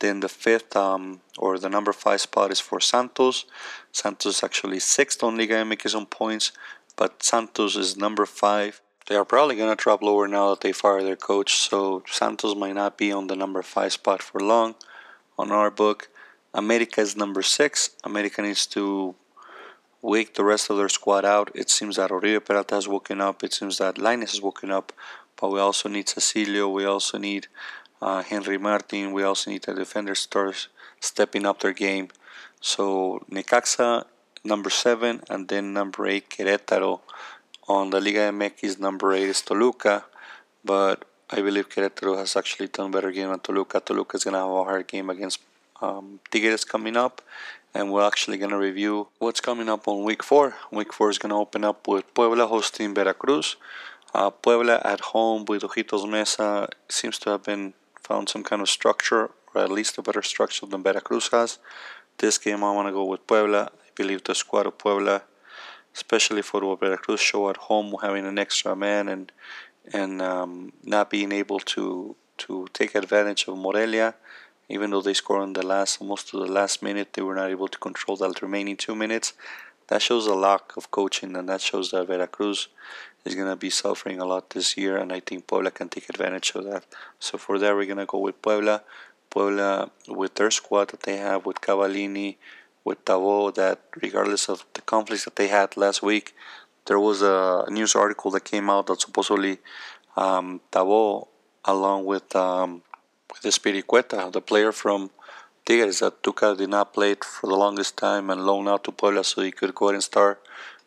Then 0.01 0.19
the 0.19 0.29
fifth 0.29 0.75
um, 0.75 1.21
or 1.39 1.57
the 1.57 1.69
number 1.69 1.93
five 1.93 2.21
spot 2.21 2.51
is 2.51 2.59
for 2.59 2.81
Santos. 2.81 3.45
Santos 3.93 4.39
is 4.39 4.43
actually 4.43 4.81
sixth 4.81 5.23
on 5.23 5.39
Liga 5.39 5.55
MX 5.55 5.95
on 5.95 6.07
points, 6.07 6.51
but 6.97 7.23
Santos 7.23 7.77
is 7.77 7.97
number 7.97 8.27
five. 8.27 8.81
They 9.07 9.15
are 9.15 9.25
probably 9.25 9.55
going 9.55 9.75
to 9.75 9.81
drop 9.81 10.03
lower 10.03 10.27
now 10.27 10.51
that 10.51 10.63
they 10.63 10.73
fired 10.73 11.05
their 11.05 11.15
coach, 11.15 11.55
so 11.55 12.03
Santos 12.11 12.57
might 12.57 12.75
not 12.75 12.99
be 12.99 13.13
on 13.13 13.29
the 13.29 13.37
number 13.37 13.63
five 13.63 13.93
spot 13.93 14.23
for 14.23 14.41
long 14.41 14.75
on 15.39 15.53
our 15.53 15.71
book. 15.71 16.09
America 16.53 17.01
is 17.01 17.17
number 17.17 17.43
six. 17.43 17.91
America 18.03 18.43
needs 18.43 18.67
to 18.67 19.15
wake 20.07 20.35
the 20.35 20.45
rest 20.45 20.71
of 20.71 20.77
their 20.77 20.89
squad 20.89 21.25
out. 21.25 21.51
It 21.55 21.69
seems 21.69 21.97
that 21.97 22.11
Oribe 22.11 22.45
Peralta 22.45 22.77
has 22.77 22.87
woken 22.87 23.21
up. 23.21 23.43
It 23.43 23.53
seems 23.53 23.79
that 23.79 23.97
Lainez 23.97 24.31
has 24.35 24.41
woken 24.41 24.71
up. 24.71 24.93
But 25.39 25.51
we 25.51 25.59
also 25.59 25.89
need 25.89 26.07
Cecilio. 26.07 26.73
We 26.73 26.85
also 26.85 27.19
need 27.19 27.49
uh, 28.01 28.23
Henry 28.23 28.57
Martin. 28.57 29.13
We 29.13 29.25
also 29.25 29.51
need 29.51 29.65
the 29.65 29.75
defenders 29.75 30.21
start 30.21 30.69
stepping 31.01 31.45
up 31.45 31.61
their 31.61 31.73
game. 31.73 32.09
So 32.61 33.25
Necaxa, 33.31 34.05
number 34.45 34.71
seven, 34.71 35.23
and 35.29 35.49
then 35.49 35.73
number 35.73 36.07
eight, 36.07 36.31
Querétaro. 36.31 37.01
On 37.69 37.91
the 37.91 38.01
Liga 38.01 38.31
MX, 38.31 38.79
number 38.79 39.13
eight 39.13 39.29
is 39.29 39.43
Toluca. 39.43 40.05
But 40.65 41.05
I 41.31 41.43
believe 41.43 41.69
Querétaro 41.69 42.17
has 42.17 42.37
actually 42.37 42.69
done 42.69 42.93
better 42.93 43.11
game 43.11 43.31
than 43.31 43.41
Toluca. 43.41 43.81
Toluca 43.81 44.17
is 44.17 44.25
going 44.25 44.35
to 44.35 44.41
have 44.41 44.51
a 44.51 44.65
hard 44.65 44.87
game 44.87 45.11
against 45.11 45.41
um, 45.83 46.21
Tigres 46.31 46.65
coming 46.65 46.97
up 46.97 47.21
and 47.77 47.93
we're 47.93 48.07
actually 48.07 48.39
going 48.39 48.51
to 48.57 48.57
review 48.57 49.09
what's 49.19 49.43
coming 49.49 49.69
up 49.69 49.87
on 49.87 50.03
week 50.03 50.23
four. 50.23 50.55
Week 50.73 50.95
four 50.95 51.11
is 51.11 51.19
going 51.19 51.35
to 51.35 51.37
open 51.37 51.63
up 51.63 51.87
with 51.87 52.05
Puebla 52.15 52.47
hosting 52.47 52.95
Veracruz. 52.95 53.57
Uh, 54.15 54.31
Puebla 54.31 54.81
at 54.83 55.01
home 55.13 55.45
with 55.45 55.63
Ojitos 55.63 56.07
Meza 56.07 56.69
seems 56.89 57.19
to 57.19 57.31
have 57.33 57.43
been 57.43 57.75
found 58.01 58.31
some 58.31 58.43
kind 58.43 58.63
of 58.63 58.71
structure, 58.71 59.31
or 59.55 59.63
at 59.63 59.71
least 59.71 59.99
a 59.99 60.03
better 60.03 60.23
structure 60.23 60.65
than 60.65 60.83
Veracruz 60.83 61.29
has. 61.29 61.59
This 62.17 62.39
game, 62.39 62.65
I 62.65 62.73
want 62.73 62.89
to 62.89 62.93
go 62.93 63.05
with 63.05 63.27
Puebla. 63.27 63.65
I 63.65 63.91
believe 63.95 64.25
the 64.25 64.35
squad 64.35 64.67
of 64.67 64.79
Puebla, 64.79 65.25
especially 65.95 66.41
for 66.41 66.65
what 66.67 66.81
Veracruz 66.81 67.21
show 67.21 67.51
at 67.51 67.59
home, 67.69 67.95
having 68.01 68.25
an 68.25 68.39
extra 68.39 68.75
man 68.75 69.07
and 69.09 69.33
and 69.93 70.23
um, 70.23 70.73
not 70.83 71.11
being 71.11 71.31
able 71.31 71.61
to 71.75 72.17
to 72.39 72.67
take 72.73 72.95
advantage 72.95 73.47
of 73.49 73.59
Morelia 73.59 74.15
even 74.69 74.91
though 74.91 75.03
they 75.03 75.15
scored 75.15 75.45
in 75.45 75.53
the 75.53 75.65
last 75.65 76.01
almost 76.01 76.29
to 76.29 76.39
the 76.39 76.51
last 76.51 76.83
minute, 76.83 77.13
they 77.13 77.23
were 77.23 77.35
not 77.35 77.51
able 77.51 77.69
to 77.69 77.79
control 77.79 78.17
the 78.17 78.35
remaining 78.43 78.77
two 78.77 78.95
minutes. 78.95 79.33
That 79.89 80.03
shows 80.03 80.27
a 80.27 80.35
lack 80.35 80.77
of 80.77 80.91
coaching, 80.91 81.37
and 81.37 81.49
that 81.49 81.61
shows 81.61 81.91
that 81.93 82.09
Veracruz 82.09 82.69
is 83.25 83.35
going 83.35 83.49
to 83.49 83.57
be 83.57 83.71
suffering 83.71 84.19
a 84.21 84.25
lot 84.25 84.51
this 84.51 84.77
year, 84.77 84.97
and 84.97 85.13
I 85.13 85.21
think 85.21 85.47
Puebla 85.47 85.71
can 85.71 85.89
take 85.89 86.09
advantage 86.09 86.53
of 86.55 86.65
that. 86.65 86.85
So 87.21 87.39
for 87.39 87.59
that, 87.59 87.75
we're 87.75 87.87
going 87.87 87.99
to 87.99 88.07
go 88.07 88.19
with 88.19 88.43
Puebla. 88.43 88.83
Puebla, 89.31 89.91
with 90.09 90.35
their 90.35 90.51
squad 90.51 90.89
that 90.91 91.03
they 91.03 91.19
have, 91.19 91.47
with 91.47 91.61
Cavallini, 91.61 92.37
with 92.85 93.05
Tabo, 93.05 93.55
that 93.55 93.81
regardless 94.01 94.49
of 94.49 94.65
the 94.75 94.81
conflicts 94.81 95.25
that 95.25 95.37
they 95.37 95.49
had 95.49 95.77
last 95.77 96.03
week, 96.03 96.35
there 96.87 97.01
was 97.01 97.21
a 97.23 97.67
news 97.69 97.95
article 97.95 98.31
that 98.31 98.45
came 98.45 98.71
out 98.71 98.87
that 98.87 99.01
supposedly 99.01 99.59
um, 100.17 100.61
Tabo, 100.73 101.29
along 101.65 102.05
with 102.07 102.35
um, 102.35 102.83
with 103.43 103.53
Espiricueta, 103.53 104.33
the 104.33 104.41
player 104.41 104.73
from 104.73 105.11
Tigres 105.65 106.01
that 106.01 106.23
Tuca 106.23 106.57
did 106.57 106.71
not 106.71 106.95
play 106.95 107.15
for 107.15 107.49
the 107.49 107.57
longest 107.57 107.97
time 107.97 108.31
and 108.31 108.47
loaned 108.47 108.69
out 108.69 108.85
to 108.85 108.93
Puebla 108.93 109.25
so 109.25 109.43
he 109.43 109.51
could 109.51 109.75
go 109.75 109.87
ahead 109.87 109.95
and 109.95 110.05
start 110.05 110.41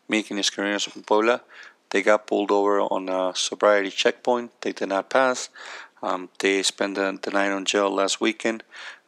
making 0.08 0.36
his 0.36 0.50
career 0.50 0.78
in 0.94 1.02
Puebla. 1.02 1.42
They 1.90 2.02
got 2.02 2.26
pulled 2.26 2.50
over 2.50 2.80
on 2.80 3.08
a 3.08 3.34
sobriety 3.34 3.90
checkpoint. 3.90 4.60
They 4.62 4.72
did 4.72 4.88
not 4.88 5.10
pass. 5.10 5.48
Um, 6.02 6.30
they 6.38 6.62
spent 6.62 6.94
the, 6.94 7.18
the, 7.20 7.30
night 7.30 7.50
on 7.50 7.64
jail 7.64 7.90
last 7.90 8.20
weekend. 8.20 8.62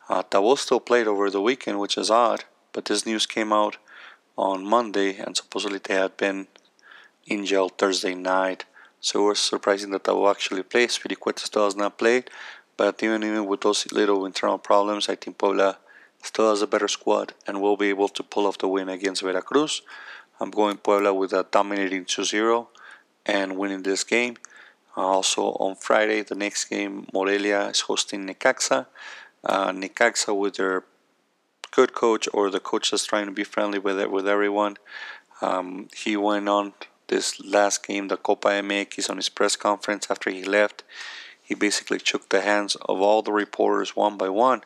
Uh, 0.09 0.22
Tabo 0.22 0.59
still 0.59 0.81
played 0.81 1.07
over 1.07 1.31
the 1.31 1.40
weekend, 1.40 1.81
which 1.81 1.96
is 1.96 2.11
odd, 2.11 2.44
but 2.72 2.85
this 2.85 3.07
news 3.07 3.24
came 3.24 3.52
out 3.52 3.78
on 4.37 4.64
Monday, 4.64 5.16
and 5.16 5.37
supposedly 5.37 5.78
they 5.83 5.94
had 5.94 6.16
been 6.16 6.48
in 7.26 7.46
jail 7.46 7.68
Thursday 7.68 8.14
night. 8.14 8.64
So 9.00 9.24
it 9.24 9.28
was 9.28 9.38
surprising 9.40 9.90
that 9.92 10.05
Tabo 10.05 10.31
actually 10.31 10.62
played. 10.64 10.90
Spiricueta 10.90 11.40
still 11.40 11.64
has 11.64 11.76
not 11.76 11.98
played. 11.98 12.31
But 12.82 13.00
even, 13.00 13.22
even 13.22 13.46
with 13.46 13.60
those 13.60 13.86
little 13.92 14.26
internal 14.26 14.58
problems, 14.58 15.08
I 15.08 15.14
think 15.14 15.38
Puebla 15.38 15.78
still 16.20 16.50
has 16.50 16.62
a 16.62 16.66
better 16.66 16.88
squad 16.88 17.32
and 17.46 17.62
will 17.62 17.76
be 17.76 17.90
able 17.90 18.08
to 18.08 18.24
pull 18.24 18.44
off 18.44 18.58
the 18.58 18.66
win 18.66 18.88
against 18.88 19.22
Veracruz. 19.22 19.82
I'm 20.40 20.50
going 20.50 20.78
Puebla 20.78 21.14
with 21.14 21.32
a 21.32 21.46
dominating 21.48 22.04
2 22.06 22.24
0 22.24 22.70
and 23.24 23.56
winning 23.56 23.84
this 23.84 24.02
game. 24.02 24.36
Uh, 24.96 25.02
also 25.02 25.42
on 25.66 25.76
Friday, 25.76 26.22
the 26.22 26.34
next 26.34 26.64
game, 26.64 27.06
Morelia 27.12 27.68
is 27.68 27.82
hosting 27.82 28.26
Necaxa. 28.26 28.86
Uh, 29.44 29.70
Necaxa 29.70 30.36
with 30.36 30.56
their 30.56 30.82
good 31.70 31.94
coach 31.94 32.28
or 32.32 32.50
the 32.50 32.58
coach 32.58 32.90
that's 32.90 33.06
trying 33.06 33.26
to 33.26 33.32
be 33.32 33.44
friendly 33.44 33.78
with 33.78 34.00
it, 34.00 34.10
with 34.10 34.26
everyone. 34.26 34.76
Um, 35.40 35.86
he 35.94 36.16
went 36.16 36.48
on 36.48 36.72
this 37.06 37.38
last 37.44 37.86
game, 37.86 38.08
the 38.08 38.16
Copa 38.16 38.48
MX, 38.48 38.94
he's 38.94 39.08
on 39.08 39.18
his 39.18 39.28
press 39.28 39.54
conference 39.54 40.08
after 40.10 40.30
he 40.30 40.42
left. 40.42 40.82
He 41.52 41.56
basically 41.56 41.98
shook 42.02 42.30
the 42.30 42.40
hands 42.40 42.76
of 42.76 43.02
all 43.02 43.20
the 43.20 43.30
reporters 43.30 43.94
one 43.94 44.16
by 44.16 44.30
one. 44.30 44.62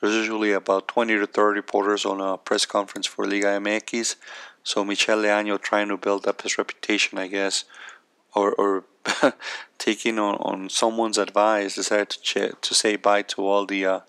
There's 0.00 0.14
usually 0.14 0.52
about 0.52 0.86
20 0.86 1.18
to 1.18 1.26
30 1.26 1.56
reporters 1.58 2.04
on 2.04 2.20
a 2.20 2.38
press 2.38 2.64
conference 2.66 3.08
for 3.08 3.26
Liga 3.26 3.58
MX. 3.58 4.14
So 4.62 4.84
Michel 4.84 5.18
Leaño 5.18 5.60
trying 5.60 5.88
to 5.88 5.96
build 5.96 6.28
up 6.28 6.42
his 6.42 6.56
reputation, 6.56 7.18
I 7.18 7.26
guess, 7.26 7.64
or, 8.32 8.52
or 8.52 8.84
taking 9.78 10.20
on, 10.20 10.36
on 10.36 10.68
someone's 10.68 11.18
advice, 11.18 11.74
decided 11.74 12.10
to, 12.10 12.20
ch- 12.22 12.60
to 12.62 12.74
say 12.74 12.94
bye 12.94 13.22
to 13.22 13.44
all 13.44 13.66
the 13.66 13.84
uh, 13.84 14.00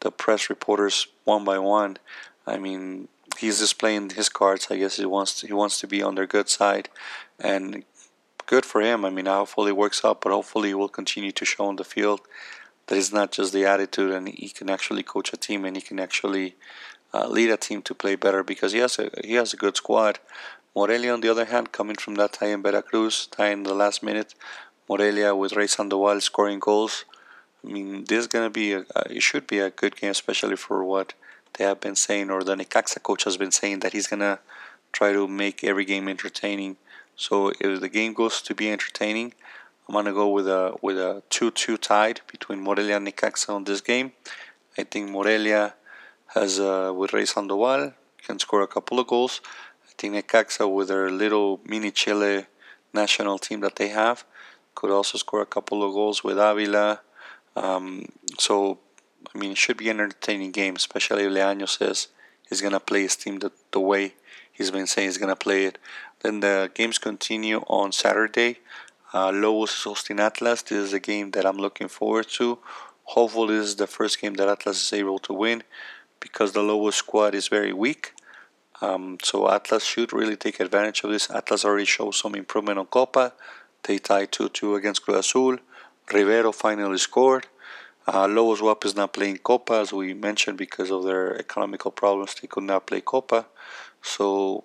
the 0.00 0.10
press 0.10 0.50
reporters 0.50 1.06
one 1.22 1.44
by 1.44 1.60
one. 1.60 1.98
I 2.44 2.58
mean, 2.58 3.06
he's 3.38 3.60
displaying 3.60 4.10
his 4.10 4.28
cards. 4.28 4.66
I 4.68 4.78
guess 4.78 4.96
he 4.96 5.06
wants 5.06 5.38
to, 5.38 5.46
he 5.46 5.52
wants 5.52 5.78
to 5.78 5.86
be 5.86 6.02
on 6.02 6.16
their 6.16 6.26
good 6.26 6.48
side, 6.48 6.88
and 7.38 7.84
good 8.46 8.64
for 8.64 8.80
him. 8.80 9.04
I 9.04 9.10
mean, 9.10 9.26
hopefully 9.26 9.70
it 9.70 9.76
works 9.76 10.04
out, 10.04 10.20
but 10.20 10.32
hopefully 10.32 10.68
he 10.68 10.74
will 10.74 10.88
continue 10.88 11.32
to 11.32 11.44
show 11.44 11.66
on 11.66 11.76
the 11.76 11.84
field 11.84 12.20
that 12.86 12.98
it's 12.98 13.12
not 13.12 13.32
just 13.32 13.52
the 13.52 13.64
attitude, 13.64 14.12
and 14.12 14.28
he 14.28 14.48
can 14.48 14.68
actually 14.68 15.02
coach 15.02 15.32
a 15.32 15.36
team 15.36 15.64
and 15.64 15.76
he 15.76 15.82
can 15.82 16.00
actually 16.00 16.56
uh, 17.14 17.26
lead 17.28 17.50
a 17.50 17.56
team 17.56 17.82
to 17.82 17.94
play 17.94 18.14
better 18.16 18.42
because 18.42 18.72
he 18.72 18.78
has 18.78 18.98
a 18.98 19.10
he 19.24 19.34
has 19.34 19.52
a 19.52 19.56
good 19.56 19.76
squad. 19.76 20.18
Morelia, 20.74 21.12
on 21.12 21.20
the 21.20 21.28
other 21.28 21.44
hand, 21.44 21.72
coming 21.72 21.96
from 21.96 22.14
that 22.14 22.32
tie 22.32 22.46
in 22.46 22.62
Veracruz, 22.62 23.26
tie 23.26 23.50
in 23.50 23.62
the 23.62 23.74
last 23.74 24.02
minute, 24.02 24.34
Morelia 24.88 25.34
with 25.34 25.52
Rey 25.52 25.66
Sandoval 25.66 26.20
scoring 26.20 26.58
goals. 26.58 27.04
I 27.64 27.70
mean, 27.70 28.04
this 28.08 28.20
is 28.20 28.26
gonna 28.26 28.50
be 28.50 28.72
a, 28.72 28.84
it 29.10 29.22
should 29.22 29.46
be 29.46 29.58
a 29.58 29.70
good 29.70 29.96
game, 29.96 30.10
especially 30.10 30.56
for 30.56 30.82
what 30.84 31.14
they 31.54 31.64
have 31.64 31.80
been 31.80 31.96
saying, 31.96 32.30
or 32.30 32.42
the 32.42 32.56
Necaxa 32.56 33.02
coach 33.02 33.24
has 33.24 33.36
been 33.36 33.52
saying 33.52 33.80
that 33.80 33.92
he's 33.92 34.06
gonna 34.06 34.40
try 34.92 35.12
to 35.12 35.28
make 35.28 35.62
every 35.62 35.84
game 35.84 36.08
entertaining. 36.08 36.76
So 37.16 37.52
if 37.60 37.80
the 37.80 37.88
game 37.88 38.14
goes 38.14 38.42
to 38.42 38.54
be 38.54 38.70
entertaining, 38.70 39.34
I'm 39.88 39.94
gonna 39.94 40.12
go 40.12 40.28
with 40.28 40.48
a 40.48 40.76
with 40.80 40.98
a 40.98 41.22
two-two 41.30 41.76
tied 41.76 42.20
between 42.30 42.60
Morelia 42.60 42.96
and 42.96 43.06
Necaxa 43.06 43.50
on 43.50 43.64
this 43.64 43.80
game. 43.80 44.12
I 44.78 44.84
think 44.84 45.10
Morelia 45.10 45.74
has 46.28 46.58
uh, 46.58 46.92
with 46.94 47.12
Rey 47.12 47.26
Sandoval 47.26 47.92
can 48.24 48.38
score 48.38 48.62
a 48.62 48.66
couple 48.66 48.98
of 48.98 49.06
goals. 49.06 49.40
I 49.86 49.92
think 49.98 50.14
Necaxa 50.14 50.72
with 50.72 50.88
their 50.88 51.10
little 51.10 51.60
mini 51.66 51.90
Chile 51.90 52.46
national 52.94 53.38
team 53.38 53.60
that 53.60 53.76
they 53.76 53.88
have 53.88 54.24
could 54.74 54.90
also 54.90 55.18
score 55.18 55.42
a 55.42 55.46
couple 55.46 55.82
of 55.82 55.92
goals 55.92 56.24
with 56.24 56.38
Avila. 56.38 57.00
Um, 57.56 58.06
so 58.38 58.78
I 59.34 59.38
mean, 59.38 59.52
it 59.52 59.58
should 59.58 59.76
be 59.76 59.90
an 59.90 60.00
entertaining 60.00 60.52
game, 60.52 60.76
especially 60.76 61.24
if 61.24 61.32
Leaño 61.32 61.68
says 61.68 62.08
he's 62.48 62.60
gonna 62.60 62.80
play 62.80 63.02
his 63.02 63.16
team 63.16 63.38
the, 63.40 63.52
the 63.72 63.80
way 63.80 64.14
he's 64.50 64.70
been 64.70 64.86
saying 64.86 65.08
he's 65.08 65.18
gonna 65.18 65.36
play 65.36 65.64
it. 65.66 65.78
Then 66.22 66.40
the 66.40 66.70
games 66.74 66.98
continue 66.98 67.58
on 67.66 67.92
Saturday. 67.92 68.60
Uh, 69.12 69.30
Lobos 69.30 69.82
hosting 69.82 70.20
Atlas. 70.20 70.62
This 70.62 70.78
is 70.78 70.92
a 70.92 71.00
game 71.00 71.32
that 71.32 71.44
I'm 71.44 71.56
looking 71.56 71.88
forward 71.88 72.28
to. 72.38 72.58
Hopefully, 73.04 73.56
this 73.56 73.68
is 73.68 73.76
the 73.76 73.86
first 73.86 74.20
game 74.20 74.34
that 74.34 74.48
Atlas 74.48 74.80
is 74.82 74.92
able 74.92 75.18
to 75.20 75.32
win 75.32 75.64
because 76.20 76.52
the 76.52 76.62
Lobos 76.62 76.96
squad 76.96 77.34
is 77.34 77.48
very 77.48 77.72
weak. 77.72 78.14
Um, 78.80 79.18
so 79.22 79.50
Atlas 79.50 79.84
should 79.84 80.12
really 80.12 80.36
take 80.36 80.60
advantage 80.60 81.04
of 81.04 81.10
this. 81.10 81.30
Atlas 81.30 81.64
already 81.64 81.84
showed 81.84 82.14
some 82.14 82.34
improvement 82.34 82.78
on 82.78 82.86
Copa. 82.86 83.32
They 83.84 83.98
tied 83.98 84.32
2-2 84.32 84.76
against 84.76 85.02
Cruz 85.04 85.18
Azul. 85.18 85.58
Rivero 86.12 86.52
finally 86.52 86.98
scored. 86.98 87.46
Uh, 88.06 88.26
BUAP 88.26 88.84
is 88.84 88.96
not 88.96 89.12
playing 89.12 89.38
Copa, 89.38 89.74
as 89.74 89.92
we 89.92 90.14
mentioned, 90.14 90.58
because 90.58 90.90
of 90.90 91.04
their 91.04 91.36
economical 91.36 91.90
problems. 91.92 92.34
They 92.34 92.48
could 92.48 92.64
not 92.64 92.86
play 92.86 93.00
Copa. 93.00 93.46
So 94.00 94.64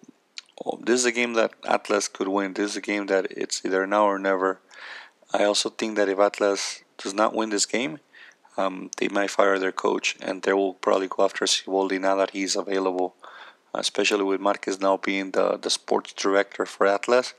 oh, 0.66 0.80
this 0.84 1.00
is 1.00 1.06
a 1.06 1.12
game 1.12 1.34
that 1.34 1.54
Atlas 1.66 2.08
could 2.08 2.28
win. 2.28 2.54
This 2.54 2.72
is 2.72 2.78
a 2.78 2.82
game 2.82 3.08
that 3.08 3.28
it's 3.32 3.64
either 3.66 3.86
now 3.88 4.06
or 4.06 4.20
never. 4.20 4.60
I 5.34 5.44
also 5.44 5.70
think 5.70 5.96
that 5.98 6.10
if 6.10 6.20
Atlas 6.20 6.84
does 6.98 7.14
not 7.14 7.36
win 7.36 7.50
this 7.50 7.66
game, 7.66 8.00
um, 8.58 8.90
they 8.98 9.08
might 9.08 9.30
fire 9.30 9.60
their 9.60 9.72
coach, 9.72 10.16
and 10.22 10.42
they 10.42 10.54
will 10.54 10.74
probably 10.74 11.08
go 11.08 11.24
after 11.24 11.46
Siboldi 11.46 12.00
now 12.00 12.16
that 12.16 12.32
he's 12.32 12.56
available. 12.56 13.16
Especially 13.74 14.24
with 14.24 14.42
Marquez 14.42 14.80
now 14.80 14.98
being 14.98 15.32
the, 15.32 15.58
the 15.58 15.70
sports 15.70 16.14
director 16.14 16.66
for 16.66 16.88
Atlas, 16.88 17.36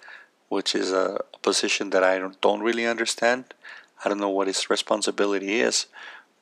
which 0.49 0.75
is 0.75 0.93
a 0.93 1.21
position 1.43 1.91
that 1.91 2.05
I 2.05 2.19
don't, 2.19 2.41
don't 2.41 2.61
really 2.61 2.87
understand. 2.87 3.55
I 4.05 4.09
don't 4.09 4.21
know 4.21 4.29
what 4.29 4.47
his 4.47 4.71
responsibility 4.71 5.61
is, 5.61 5.87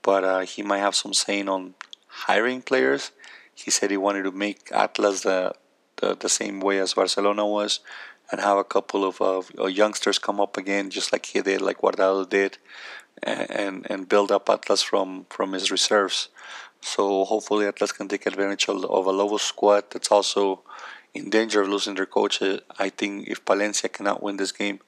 but 0.03 0.25
uh, 0.25 0.41
he 0.41 0.63
might 0.63 0.79
have 0.79 0.95
some 0.95 1.15
saying 1.15 1.49
on 1.49 1.75
hiring 2.07 2.61
players. 2.61 3.13
He 3.55 3.71
said 3.71 3.91
he 3.91 3.97
wanted 3.97 4.25
to 4.25 4.33
make 4.33 4.71
Atlas 4.71 5.23
the 5.23 5.55
the, 5.97 6.15
the 6.15 6.29
same 6.29 6.61
way 6.61 6.79
as 6.79 6.95
Barcelona 6.95 7.47
was, 7.47 7.81
and 8.31 8.41
have 8.41 8.59
a 8.59 8.65
couple 8.65 9.05
of 9.05 9.21
uh, 9.21 9.67
youngsters 9.67 10.19
come 10.19 10.41
up 10.41 10.57
again, 10.57 10.91
just 10.91 11.13
like 11.13 11.27
he 11.27 11.41
did, 11.41 11.61
like 11.61 11.79
Guardado 11.79 12.29
did, 12.29 12.59
and 13.23 13.87
and 13.91 14.09
build 14.09 14.31
up 14.31 14.49
Atlas 14.51 14.83
from 14.83 15.27
from 15.31 15.53
his 15.53 15.71
reserves. 15.71 16.29
So 16.81 17.25
hopefully 17.25 17.67
Atlas 17.67 17.93
can 17.93 18.09
take 18.09 18.27
advantage 18.27 18.69
of, 18.69 18.85
of 18.85 19.07
a 19.07 19.11
Lobos 19.11 19.43
squad 19.43 19.85
that's 19.91 20.11
also 20.11 20.61
in 21.15 21.31
danger 21.31 21.63
of 21.63 21.69
losing 21.69 21.95
their 21.95 22.07
coach. 22.07 22.43
I 22.79 22.89
think 22.91 23.29
if 23.29 23.45
Palencia 23.45 23.93
cannot 23.93 24.23
win 24.23 24.37
this 24.37 24.53
game, 24.53 24.81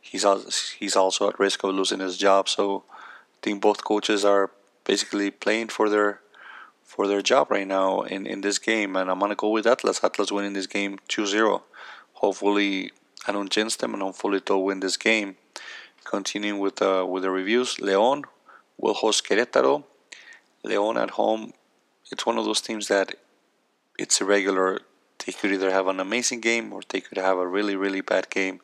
he's 0.00 0.24
also, 0.24 0.50
he's 0.78 0.96
also 0.96 1.28
at 1.28 1.38
risk 1.38 1.64
of 1.64 1.74
losing 1.74 2.00
his 2.00 2.18
job. 2.18 2.48
So 2.48 2.84
I 2.90 3.38
think 3.42 3.62
both 3.62 3.84
coaches 3.84 4.24
are 4.24 4.50
basically 4.84 5.30
playing 5.30 5.68
for 5.68 5.88
their 5.88 6.20
for 6.96 7.06
their 7.06 7.20
job 7.20 7.50
right 7.50 7.68
now 7.68 8.00
in, 8.00 8.26
in 8.26 8.40
this 8.40 8.58
game. 8.58 8.96
And 8.96 9.10
I'm 9.10 9.18
going 9.18 9.28
to 9.28 9.36
go 9.36 9.50
with 9.50 9.66
Atlas. 9.66 10.02
Atlas 10.02 10.32
winning 10.32 10.54
this 10.54 10.66
game 10.66 10.98
2 11.08 11.26
0. 11.26 11.62
Hopefully, 12.14 12.90
I 13.28 13.32
don't 13.32 13.50
jinx 13.50 13.76
them 13.76 13.92
and 13.92 14.02
hopefully 14.02 14.40
they'll 14.44 14.62
win 14.62 14.80
this 14.80 14.96
game. 14.96 15.36
Continuing 16.04 16.58
with, 16.58 16.80
uh, 16.80 17.04
with 17.06 17.22
the 17.24 17.30
reviews, 17.30 17.80
Leon 17.80 18.22
will 18.78 18.94
host 18.94 19.28
Querétaro. 19.28 19.84
Leon 20.64 20.96
at 20.96 21.10
home, 21.10 21.52
it's 22.10 22.24
one 22.24 22.38
of 22.38 22.46
those 22.46 22.62
teams 22.62 22.88
that 22.88 23.14
it's 23.98 24.20
irregular. 24.20 24.80
They 25.24 25.32
could 25.32 25.52
either 25.52 25.70
have 25.70 25.88
an 25.88 26.00
amazing 26.00 26.40
game 26.40 26.72
or 26.72 26.80
they 26.88 27.00
could 27.00 27.18
have 27.18 27.36
a 27.36 27.46
really, 27.46 27.76
really 27.76 28.00
bad 28.00 28.30
game. 28.30 28.60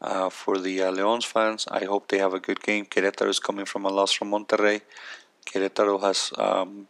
Uh, 0.00 0.30
for 0.30 0.58
the 0.58 0.80
uh, 0.80 0.90
Leon's 0.92 1.24
fans, 1.24 1.66
I 1.70 1.84
hope 1.84 2.08
they 2.08 2.18
have 2.18 2.32
a 2.32 2.38
good 2.38 2.62
game. 2.62 2.86
Querétaro 2.86 3.28
is 3.28 3.40
coming 3.40 3.66
from 3.66 3.84
a 3.84 3.88
loss 3.88 4.12
from 4.12 4.30
Monterrey. 4.30 4.80
Querétaro 5.44 6.00
has 6.00 6.32
um, 6.38 6.86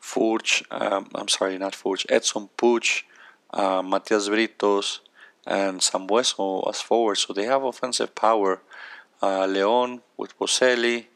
Furch, 0.00 0.62
um, 0.70 1.10
I'm 1.14 1.28
sorry, 1.28 1.58
not 1.58 1.74
Furch, 1.74 2.06
Edson 2.08 2.48
Puch, 2.56 3.02
uh, 3.52 3.82
Matias 3.82 4.28
Britos, 4.28 5.00
and 5.46 5.80
Sanvezzo 5.80 6.68
as 6.68 6.80
forward. 6.80 7.16
So 7.16 7.32
they 7.32 7.44
have 7.44 7.62
offensive 7.62 8.14
power. 8.14 8.62
Uh, 9.22 9.46
Leon 9.46 10.02
with 10.16 10.38
Boselli, 10.38 11.06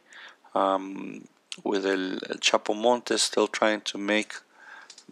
um, 0.54 1.26
with 1.64 1.84
El, 1.84 2.12
El 2.12 2.38
Chapo 2.38 2.74
Montes 2.74 3.22
still 3.22 3.46
trying 3.46 3.82
to 3.82 3.98
make 3.98 4.32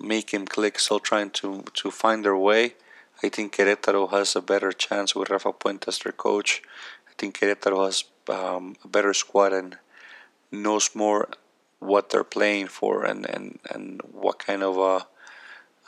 make 0.00 0.30
him 0.30 0.46
click, 0.46 0.78
still 0.78 1.00
trying 1.00 1.30
to, 1.30 1.64
to 1.74 1.90
find 1.90 2.24
their 2.24 2.36
way. 2.36 2.74
I 3.22 3.28
think 3.28 3.56
Querétaro 3.56 4.10
has 4.12 4.36
a 4.36 4.40
better 4.40 4.70
chance 4.72 5.14
with 5.14 5.30
Rafa 5.30 5.52
Puente 5.52 5.88
as 5.88 5.98
their 5.98 6.12
coach. 6.12 6.62
I 7.08 7.12
think 7.18 7.38
Querétaro 7.38 7.84
has 7.84 8.04
um, 8.28 8.76
a 8.84 8.88
better 8.88 9.12
squad 9.12 9.52
and 9.52 9.76
knows 10.52 10.94
more 10.94 11.28
what 11.78 12.10
they're 12.10 12.24
playing 12.24 12.68
for 12.68 13.04
and, 13.04 13.28
and, 13.28 13.58
and 13.70 14.00
what 14.12 14.38
kind 14.38 14.62
of 14.62 14.76
a, 14.76 15.06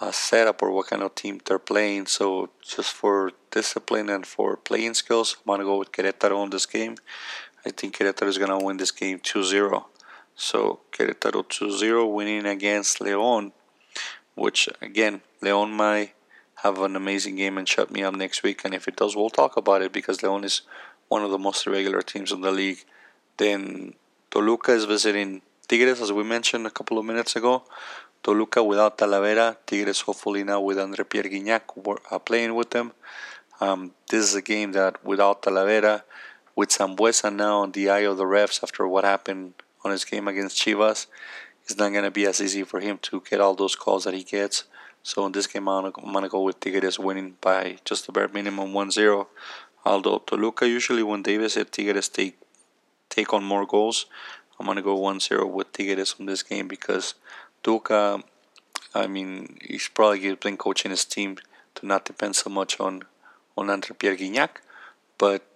a, 0.05 0.13
setup 0.13 0.63
or 0.63 0.71
what 0.71 0.89
kind 0.89 1.03
of 1.03 1.15
team 1.15 1.41
they're 1.45 1.59
playing. 1.59 2.07
So 2.07 2.51
just 2.63 2.93
for 2.93 3.33
discipline 3.51 4.09
and 4.09 4.27
for 4.27 4.57
playing 4.57 4.95
skills, 4.95 5.37
I'm 5.39 5.53
gonna 5.53 5.65
go 5.65 5.79
with 5.79 5.93
Querétaro 5.93 6.39
on 6.39 6.51
this 6.51 6.67
game. 6.67 6.97
I 7.67 7.71
think 7.71 7.97
Querétaro 7.97 8.29
is 8.29 8.39
gonna 8.39 8.59
win 8.59 8.77
this 8.77 8.93
game 8.93 9.19
2-0. 9.19 9.85
So 10.37 10.81
Querétaro 10.93 11.45
2-0 11.45 12.13
winning 12.13 12.47
against 12.47 13.01
León, 13.01 13.53
which 14.35 14.69
again 14.81 15.23
León 15.43 15.71
might 15.71 16.15
have 16.63 16.79
an 16.81 16.95
amazing 16.95 17.37
game 17.37 17.59
and 17.59 17.69
shut 17.69 17.91
me 17.91 18.03
up 18.03 18.15
next 18.15 18.43
week. 18.43 18.65
And 18.65 18.75
if 18.75 18.87
it 18.87 18.97
does, 18.97 19.17
we'll 19.17 19.31
talk 19.31 19.57
about 19.57 19.83
it 19.83 19.93
because 19.93 20.19
León 20.19 20.45
is 20.45 20.63
one 21.09 21.25
of 21.25 21.31
the 21.31 21.39
most 21.39 21.67
irregular 21.67 22.03
teams 22.03 22.33
in 22.33 22.43
the 22.43 22.53
league. 22.53 22.85
Then 23.39 23.95
Toluca 24.31 24.73
is 24.73 24.85
visiting 24.85 25.43
Tigres, 25.71 26.01
as 26.01 26.11
we 26.11 26.25
mentioned 26.25 26.67
a 26.67 26.71
couple 26.71 26.99
of 26.99 27.05
minutes 27.05 27.37
ago. 27.37 27.63
Toluca 28.25 28.61
without 28.61 28.99
Talavera. 28.99 29.57
Tigres 29.65 30.01
hopefully 30.01 30.43
now 30.43 30.61
with 30.61 30.81
Andre 30.81 31.05
Pierre 31.05 31.31
Gignac 31.31 31.63
uh, 32.11 32.19
playing 32.19 32.57
with 32.57 32.71
them. 32.71 32.91
Um, 33.61 33.93
this 34.09 34.25
is 34.25 34.35
a 34.35 34.43
game 34.43 34.73
that 34.73 35.05
without 35.05 35.43
Talavera, 35.43 36.03
with 36.57 36.71
Sambueza 36.71 37.33
now 37.33 37.61
on 37.61 37.71
the 37.71 37.89
eye 37.89 38.01
of 38.01 38.17
the 38.17 38.25
refs 38.25 38.65
after 38.65 38.89
what 38.89 39.05
happened 39.05 39.55
on 39.85 39.93
his 39.93 40.05
game 40.05 40.27
against 40.27 40.57
Chivas, 40.61 41.07
it's 41.63 41.77
not 41.77 41.93
going 41.93 42.03
to 42.03 42.11
be 42.11 42.27
as 42.27 42.41
easy 42.41 42.65
for 42.65 42.81
him 42.81 42.99
to 43.03 43.23
get 43.31 43.41
all 43.41 43.55
those 43.55 43.77
calls 43.77 44.03
that 44.03 44.15
he 44.15 44.25
gets. 44.25 44.65
So 45.05 45.25
in 45.25 45.31
this 45.31 45.47
game, 45.47 45.69
I'm 45.69 45.93
going 45.93 46.25
to 46.25 46.29
go 46.29 46.43
with 46.43 46.59
Tigres 46.59 46.99
winning 46.99 47.37
by 47.41 47.79
just 47.85 48.09
a 48.09 48.13
bare 48.13 48.27
minimum 48.27 48.73
1-0. 48.73 49.25
Although 49.85 50.19
Toluca 50.27 50.67
usually 50.67 51.05
when 51.05 51.23
they 51.23 51.37
visit 51.37 51.71
Tigres 51.71 52.09
take 52.09 52.37
take 53.11 53.35
on 53.35 53.45
more 53.45 53.67
goals. 53.67 54.07
I'm 54.61 54.67
gonna 54.67 54.83
go 54.83 54.99
1-0 54.99 55.51
with 55.51 55.73
Tigres 55.73 56.17
on 56.21 56.27
this 56.27 56.43
game 56.43 56.69
because 56.69 57.15
Tuca, 57.65 58.23
I 58.95 59.07
mean, 59.07 59.57
he's 59.63 59.89
probably 59.89 60.35
been 60.35 60.59
coaching 60.59 60.91
his 60.91 61.07
team 61.07 61.39
to 61.77 61.87
not 61.87 62.05
depend 62.05 62.37
so 62.37 62.51
much 62.51 62.79
on 62.79 63.05
on 63.57 63.71
Andre 63.71 63.97
Pierre 63.99 64.17
Gignac, 64.17 64.61
but 65.17 65.47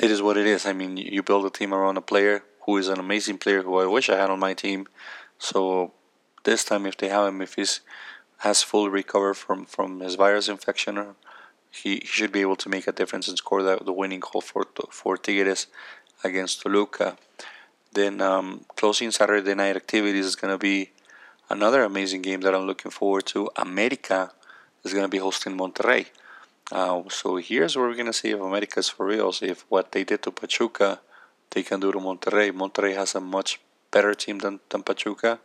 it 0.00 0.10
is 0.10 0.22
what 0.22 0.38
it 0.38 0.46
is. 0.46 0.64
I 0.64 0.72
mean, 0.72 0.96
you 0.96 1.22
build 1.22 1.44
a 1.44 1.50
team 1.50 1.74
around 1.74 1.98
a 1.98 2.00
player 2.00 2.44
who 2.64 2.78
is 2.78 2.88
an 2.88 2.98
amazing 2.98 3.38
player 3.38 3.62
who 3.62 3.78
I 3.78 3.86
wish 3.86 4.08
I 4.08 4.16
had 4.16 4.30
on 4.30 4.40
my 4.40 4.54
team. 4.54 4.86
So 5.38 5.92
this 6.44 6.64
time, 6.64 6.86
if 6.86 6.96
they 6.96 7.08
have 7.08 7.28
him, 7.28 7.42
if 7.42 7.54
he's 7.54 7.80
has 8.38 8.62
fully 8.62 8.88
recovered 8.88 9.34
from 9.34 9.66
from 9.66 10.00
his 10.00 10.14
virus 10.14 10.48
infection, 10.48 11.16
he, 11.70 11.96
he 11.96 12.06
should 12.06 12.32
be 12.32 12.40
able 12.40 12.56
to 12.56 12.68
make 12.68 12.86
a 12.86 12.92
difference 12.92 13.28
and 13.28 13.36
score 13.36 13.62
the, 13.62 13.78
the 13.84 13.92
winning 13.92 14.20
goal 14.20 14.40
for 14.40 14.66
for 14.90 15.16
Tigres 15.18 15.66
against 16.24 16.62
Toluca. 16.62 17.16
Then 17.92 18.20
um, 18.20 18.64
closing 18.76 19.10
Saturday 19.10 19.54
night 19.54 19.76
activities 19.76 20.26
is 20.26 20.36
going 20.36 20.52
to 20.52 20.58
be 20.58 20.90
another 21.48 21.82
amazing 21.82 22.22
game 22.22 22.40
that 22.42 22.54
I'm 22.54 22.66
looking 22.66 22.90
forward 22.90 23.26
to. 23.26 23.50
America 23.56 24.32
is 24.84 24.92
going 24.92 25.04
to 25.04 25.08
be 25.08 25.18
hosting 25.18 25.56
Monterrey. 25.56 26.06
Uh, 26.70 27.02
so 27.08 27.36
here's 27.36 27.76
where 27.76 27.88
we're 27.88 27.94
going 27.94 28.06
to 28.06 28.12
see 28.12 28.30
if 28.30 28.40
America 28.40 28.80
is 28.80 28.88
for 28.88 29.06
real. 29.06 29.32
See 29.32 29.46
if 29.46 29.64
what 29.68 29.92
they 29.92 30.04
did 30.04 30.22
to 30.22 30.30
Pachuca, 30.30 31.00
they 31.50 31.62
can 31.62 31.80
do 31.80 31.90
to 31.92 31.98
Monterrey. 31.98 32.52
Monterrey 32.52 32.94
has 32.94 33.14
a 33.14 33.20
much 33.20 33.60
better 33.90 34.14
team 34.14 34.38
than, 34.40 34.60
than 34.68 34.82
Pachuca. 34.82 35.40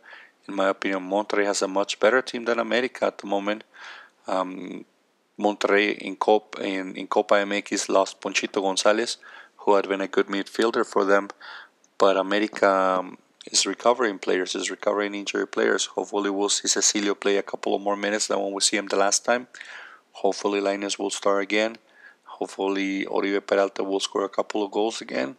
In 0.46 0.54
my 0.54 0.68
opinion, 0.68 1.08
Monterrey 1.08 1.46
has 1.46 1.62
a 1.62 1.68
much 1.68 1.98
better 1.98 2.20
team 2.20 2.44
than 2.44 2.58
America 2.58 3.06
at 3.06 3.18
the 3.18 3.26
moment. 3.26 3.64
Um, 4.26 4.84
Monterrey 5.38 5.96
in, 5.98 6.16
Cop, 6.16 6.60
in, 6.60 6.94
in 6.96 7.06
Copa 7.06 7.34
MX 7.34 7.88
lost 7.88 8.20
Ponchito 8.20 8.60
Gonzalez, 8.60 9.16
who 9.58 9.74
had 9.74 9.88
been 9.88 10.00
a 10.00 10.08
good 10.08 10.26
midfielder 10.26 10.86
for 10.86 11.04
them. 11.04 11.30
But 12.04 12.18
America 12.18 12.68
um, 12.68 13.16
is 13.50 13.64
recovering 13.64 14.18
players, 14.18 14.54
is 14.54 14.70
recovering 14.70 15.14
injured 15.14 15.50
players. 15.52 15.86
Hopefully, 15.86 16.28
we'll 16.28 16.50
see 16.50 16.68
Cecilio 16.68 17.18
play 17.18 17.38
a 17.38 17.42
couple 17.42 17.74
of 17.74 17.80
more 17.80 17.96
minutes 17.96 18.26
than 18.26 18.38
when 18.40 18.52
we 18.52 18.60
see 18.60 18.76
him 18.76 18.88
the 18.88 18.96
last 18.96 19.24
time. 19.24 19.46
Hopefully, 20.12 20.60
Lainez 20.60 20.98
will 20.98 21.08
start 21.08 21.42
again. 21.42 21.78
Hopefully, 22.24 23.06
Oribe 23.06 23.46
Peralta 23.46 23.82
will 23.82 24.00
score 24.00 24.26
a 24.26 24.28
couple 24.28 24.62
of 24.62 24.70
goals 24.70 25.00
again. 25.00 25.36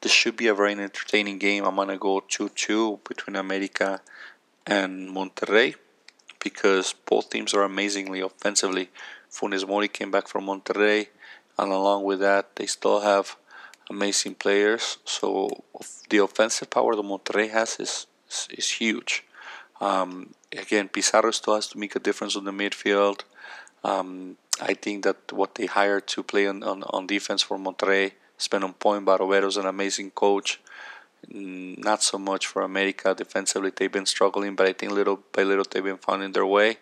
This 0.00 0.10
should 0.10 0.36
be 0.36 0.48
a 0.48 0.54
very 0.60 0.72
entertaining 0.72 1.38
game. 1.38 1.64
I'm 1.64 1.76
going 1.76 1.86
to 1.86 1.96
go 1.96 2.18
2 2.18 2.48
2 2.48 3.02
between 3.08 3.36
America 3.36 4.00
and 4.66 5.10
Monterrey 5.10 5.76
because 6.40 6.92
both 7.06 7.30
teams 7.30 7.54
are 7.54 7.62
amazingly 7.62 8.18
offensively. 8.18 8.90
Funes 9.30 9.64
Mori 9.64 9.86
came 9.86 10.10
back 10.10 10.26
from 10.26 10.46
Monterrey, 10.46 11.06
and 11.56 11.70
along 11.70 12.02
with 12.02 12.18
that, 12.18 12.56
they 12.56 12.66
still 12.66 12.98
have 13.02 13.36
amazing 13.90 14.36
players. 14.36 14.98
So 15.04 15.64
the 16.08 16.18
offensive 16.18 16.70
power 16.70 16.94
that 16.96 17.02
Monterrey 17.02 17.50
has 17.50 17.78
is 17.78 18.06
is, 18.28 18.48
is 18.58 18.68
huge. 18.70 19.24
Um, 19.80 20.34
again, 20.52 20.88
Pizarro 20.88 21.32
still 21.32 21.56
has 21.56 21.66
to 21.68 21.78
make 21.78 21.96
a 21.96 21.98
difference 21.98 22.36
on 22.36 22.44
the 22.44 22.52
midfield. 22.52 23.20
Um, 23.82 24.36
I 24.60 24.74
think 24.74 25.04
that 25.04 25.32
what 25.32 25.54
they 25.54 25.66
hired 25.66 26.06
to 26.08 26.22
play 26.22 26.46
on, 26.46 26.62
on, 26.62 26.82
on 26.84 27.06
defense 27.06 27.42
for 27.42 27.58
Monterrey 27.58 28.12
has 28.36 28.48
been 28.48 28.62
on 28.62 28.74
point. 28.74 29.08
An 29.08 29.66
amazing 29.66 30.10
coach. 30.10 30.60
Mm, 31.32 31.78
not 31.78 32.02
so 32.02 32.18
much 32.18 32.46
for 32.46 32.62
America 32.62 33.14
defensively. 33.14 33.72
They've 33.74 33.92
been 33.92 34.06
struggling, 34.06 34.54
but 34.54 34.66
I 34.66 34.72
think 34.72 34.92
little 34.92 35.20
by 35.32 35.42
little 35.42 35.64
they've 35.70 35.84
been 35.84 35.98
finding 35.98 36.32
their 36.32 36.46
way. 36.46 36.78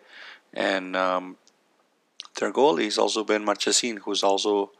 And 0.52 0.96
um, 0.96 1.36
their 2.38 2.52
goalie 2.52 2.84
has 2.84 2.98
also 2.98 3.24
been 3.24 3.44
Marchesín, 3.44 3.98
who's 4.00 4.22
also 4.22 4.72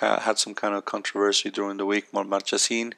had 0.00 0.38
some 0.38 0.54
kind 0.54 0.74
of 0.74 0.84
controversy 0.84 1.50
during 1.50 1.76
the 1.76 1.86
week. 1.86 2.10
Marchesín 2.12 2.94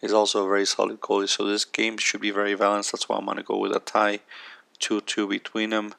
is 0.00 0.12
also 0.12 0.44
a 0.44 0.48
very 0.48 0.66
solid 0.66 1.00
goalie, 1.00 1.28
so 1.28 1.44
this 1.44 1.64
game 1.64 1.98
should 1.98 2.20
be 2.20 2.30
very 2.30 2.54
balanced. 2.54 2.92
That's 2.92 3.08
why 3.08 3.16
I'm 3.16 3.26
gonna 3.26 3.42
go 3.42 3.58
with 3.58 3.74
a 3.74 3.80
tie, 3.80 4.20
two-two 4.78 5.26
between 5.28 5.70
them, 5.70 5.94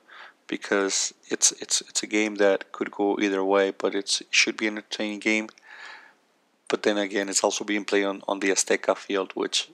because 0.47 1.13
it's 1.29 1.51
it's 1.53 1.81
it's 1.81 2.03
a 2.03 2.07
game 2.07 2.35
that 2.35 2.71
could 2.71 2.91
go 2.91 3.17
either 3.19 3.43
way, 3.43 3.71
but 3.71 3.95
it's, 3.95 4.21
it 4.21 4.27
should 4.31 4.57
be 4.57 4.67
an 4.67 4.77
entertaining 4.77 5.19
game. 5.19 5.49
But 6.67 6.83
then 6.83 6.97
again, 6.97 7.29
it's 7.29 7.43
also 7.43 7.63
being 7.65 7.85
played 7.85 8.05
on, 8.05 8.21
on 8.27 8.39
the 8.39 8.49
Azteca 8.49 8.95
field, 8.97 9.31
which 9.35 9.69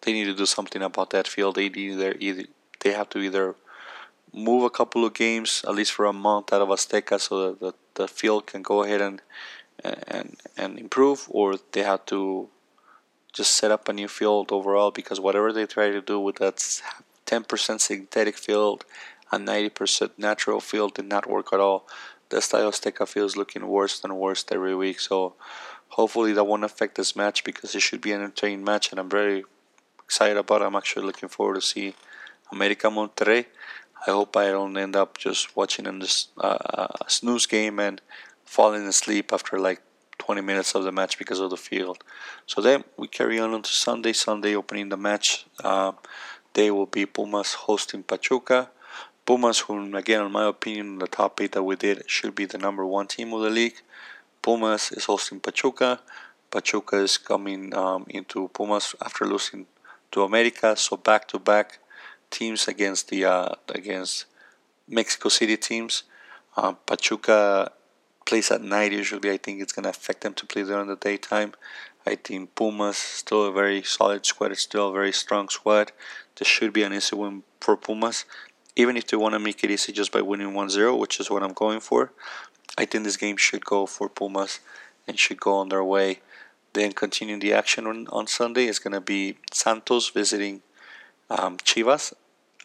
they 0.00 0.12
need 0.12 0.24
to 0.24 0.34
do 0.34 0.46
something 0.46 0.82
about 0.82 1.10
that 1.10 1.28
field. 1.28 1.56
They 1.56 1.66
either 1.66 2.14
either 2.18 2.44
they 2.80 2.92
have 2.92 3.10
to 3.10 3.18
either 3.18 3.54
move 4.32 4.62
a 4.62 4.70
couple 4.70 5.04
of 5.04 5.14
games 5.14 5.64
at 5.66 5.74
least 5.74 5.92
for 5.92 6.04
a 6.04 6.12
month 6.12 6.52
out 6.52 6.60
of 6.60 6.68
Azteca 6.68 7.20
so 7.20 7.50
that 7.50 7.60
the, 7.60 7.74
the 7.94 8.08
field 8.08 8.46
can 8.46 8.62
go 8.62 8.82
ahead 8.82 9.00
and 9.00 9.22
and 9.84 10.36
and 10.56 10.78
improve, 10.78 11.26
or 11.28 11.56
they 11.72 11.82
have 11.82 12.04
to 12.06 12.48
just 13.32 13.54
set 13.54 13.70
up 13.70 13.88
a 13.88 13.92
new 13.92 14.08
field 14.08 14.50
overall 14.50 14.90
because 14.90 15.20
whatever 15.20 15.52
they 15.52 15.66
try 15.66 15.90
to 15.90 16.00
do 16.00 16.18
with 16.18 16.36
that 16.36 16.56
10% 17.26 17.80
synthetic 17.80 18.36
field 18.36 18.84
and 19.30 19.46
90% 19.46 20.10
natural 20.16 20.60
field 20.60 20.94
did 20.94 21.04
not 21.04 21.28
work 21.28 21.52
at 21.52 21.60
all. 21.60 21.86
The 22.30 22.38
Estadio 22.38 22.70
Azteca 22.70 23.06
field 23.06 23.26
is 23.26 23.36
looking 23.36 23.66
worse 23.68 24.02
and 24.02 24.16
worse 24.16 24.44
every 24.50 24.74
week. 24.74 25.00
So 25.00 25.34
hopefully 25.90 26.32
that 26.32 26.44
won't 26.44 26.64
affect 26.64 26.96
this 26.96 27.14
match 27.14 27.44
because 27.44 27.74
it 27.74 27.80
should 27.80 28.00
be 28.00 28.12
an 28.12 28.22
entertaining 28.22 28.64
match 28.64 28.90
and 28.90 28.98
I'm 28.98 29.10
very 29.10 29.44
excited 30.02 30.36
about 30.36 30.62
it. 30.62 30.64
I'm 30.64 30.76
actually 30.76 31.06
looking 31.06 31.28
forward 31.28 31.56
to 31.56 31.60
see 31.60 31.94
America 32.50 32.88
Monterrey. 32.88 33.46
I 34.06 34.10
hope 34.10 34.36
I 34.36 34.46
don't 34.46 34.76
end 34.76 34.96
up 34.96 35.18
just 35.18 35.56
watching 35.56 35.86
in 35.86 35.98
this 35.98 36.28
uh, 36.38 36.88
snooze 37.08 37.46
game 37.46 37.78
and 37.78 38.00
falling 38.48 38.86
asleep 38.86 39.30
after 39.30 39.58
like 39.58 39.82
20 40.18 40.40
minutes 40.40 40.74
of 40.74 40.82
the 40.82 40.90
match 40.90 41.18
because 41.18 41.38
of 41.38 41.50
the 41.50 41.56
field. 41.56 42.02
So 42.46 42.62
then 42.62 42.82
we 42.96 43.06
carry 43.06 43.38
on 43.38 43.62
to 43.62 43.70
Sunday. 43.70 44.14
Sunday 44.14 44.56
opening 44.56 44.88
the 44.88 44.96
match. 44.96 45.46
Uh, 45.62 45.92
they 46.54 46.70
will 46.70 46.86
be 46.86 47.04
Pumas 47.04 47.52
hosting 47.66 48.02
Pachuca. 48.02 48.70
Pumas, 49.26 49.60
who 49.60 49.94
again, 49.94 50.24
in 50.24 50.32
my 50.32 50.46
opinion, 50.46 50.98
the 50.98 51.06
top 51.06 51.38
eight 51.42 51.52
that 51.52 51.62
we 51.62 51.76
did 51.76 52.08
should 52.10 52.34
be 52.34 52.46
the 52.46 52.56
number 52.56 52.84
one 52.86 53.06
team 53.06 53.34
of 53.34 53.42
the 53.42 53.50
league. 53.50 53.82
Pumas 54.40 54.92
is 54.92 55.04
hosting 55.04 55.40
Pachuca. 55.40 56.00
Pachuca 56.50 56.96
is 56.96 57.18
coming 57.18 57.74
um, 57.74 58.06
into 58.08 58.48
Pumas 58.48 58.94
after 59.04 59.26
losing 59.26 59.66
to 60.10 60.22
America. 60.22 60.74
So 60.74 60.96
back 60.96 61.28
to 61.28 61.38
back 61.38 61.80
teams 62.30 62.66
against 62.66 63.10
the 63.10 63.26
uh, 63.26 63.54
against 63.68 64.24
Mexico 64.88 65.28
City 65.28 65.58
teams. 65.58 66.04
Uh, 66.56 66.72
Pachuca 66.72 67.72
plays 68.28 68.50
at 68.50 68.62
night, 68.62 68.92
usually 68.92 69.30
I 69.30 69.38
think 69.38 69.62
it's 69.62 69.72
going 69.72 69.84
to 69.84 69.88
affect 69.88 70.20
them 70.20 70.34
to 70.34 70.44
play 70.44 70.62
during 70.62 70.88
the 70.88 70.96
daytime. 70.96 71.54
I 72.06 72.14
think 72.14 72.54
Pumas 72.54 72.98
still 72.98 73.44
a 73.44 73.52
very 73.52 73.82
solid 73.82 74.26
squad. 74.26 74.52
It's 74.52 74.62
still 74.62 74.90
a 74.90 74.92
very 74.92 75.12
strong 75.12 75.48
squad. 75.48 75.92
This 76.36 76.46
should 76.46 76.74
be 76.74 76.82
an 76.82 76.92
easy 76.92 77.16
win 77.16 77.42
for 77.60 77.74
Pumas. 77.76 78.26
Even 78.76 78.96
if 78.98 79.06
they 79.06 79.16
want 79.16 79.32
to 79.32 79.38
make 79.38 79.64
it 79.64 79.70
easy 79.70 79.92
just 79.92 80.12
by 80.12 80.20
winning 80.20 80.52
1-0, 80.52 80.98
which 80.98 81.18
is 81.18 81.30
what 81.30 81.42
I'm 81.42 81.54
going 81.54 81.80
for, 81.80 82.12
I 82.76 82.84
think 82.84 83.04
this 83.04 83.16
game 83.16 83.38
should 83.38 83.64
go 83.64 83.86
for 83.86 84.08
Pumas 84.10 84.60
and 85.06 85.18
should 85.18 85.40
go 85.40 85.54
on 85.54 85.70
their 85.70 85.82
way. 85.82 86.20
Then 86.74 86.92
continuing 86.92 87.40
the 87.40 87.54
action 87.54 87.86
on, 87.86 88.06
on 88.08 88.26
Sunday 88.26 88.66
is 88.66 88.78
going 88.78 88.92
to 88.92 89.00
be 89.00 89.38
Santos 89.52 90.10
visiting 90.10 90.60
um, 91.30 91.56
Chivas. 91.58 92.12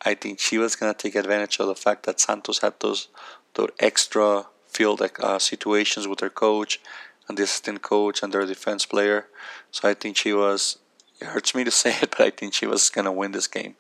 I 0.06 0.14
think 0.14 0.40
Chivas 0.40 0.78
to 0.78 0.94
take 0.94 1.16
advantage 1.16 1.60
of 1.60 1.68
the 1.68 1.76
fact 1.76 2.06
that 2.06 2.20
Santos 2.20 2.60
had 2.60 2.74
those, 2.82 3.08
those 3.54 3.70
extra 3.80 4.48
field 4.74 5.02
uh, 5.02 5.40
situations 5.40 6.08
with 6.08 6.20
their 6.20 6.30
coach 6.30 6.80
and 7.28 7.38
the 7.38 7.44
assistant 7.44 7.82
coach 7.82 8.22
and 8.22 8.34
their 8.34 8.46
defense 8.46 8.86
player. 8.86 9.28
So 9.72 9.88
I 9.88 9.94
think 9.94 10.18
Chivas, 10.18 10.78
it 11.20 11.28
hurts 11.28 11.56
me 11.56 11.64
to 11.64 11.72
say 11.82 11.96
it, 12.02 12.12
but 12.12 12.22
I 12.22 12.30
think 12.30 12.62
is 12.62 12.90
going 12.90 13.06
to 13.06 13.12
win 13.12 13.32
this 13.32 13.48
game. 13.48 13.76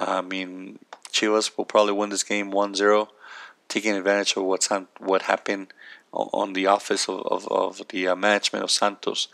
Uh, 0.00 0.18
I 0.18 0.20
mean, 0.20 0.78
Chivas 1.12 1.56
will 1.56 1.64
probably 1.64 1.92
win 1.92 2.10
this 2.10 2.24
game 2.24 2.50
1 2.50 2.74
0, 2.74 3.08
taking 3.68 3.94
advantage 3.94 4.36
of 4.36 4.44
what's 4.44 4.70
on, 4.70 4.88
what 4.98 5.22
happened 5.22 5.68
on 6.12 6.52
the 6.52 6.66
office 6.66 7.08
of, 7.08 7.26
of, 7.26 7.48
of 7.48 7.88
the 7.88 8.08
uh, 8.08 8.16
management 8.16 8.62
of 8.62 8.70
Santos. 8.70 9.28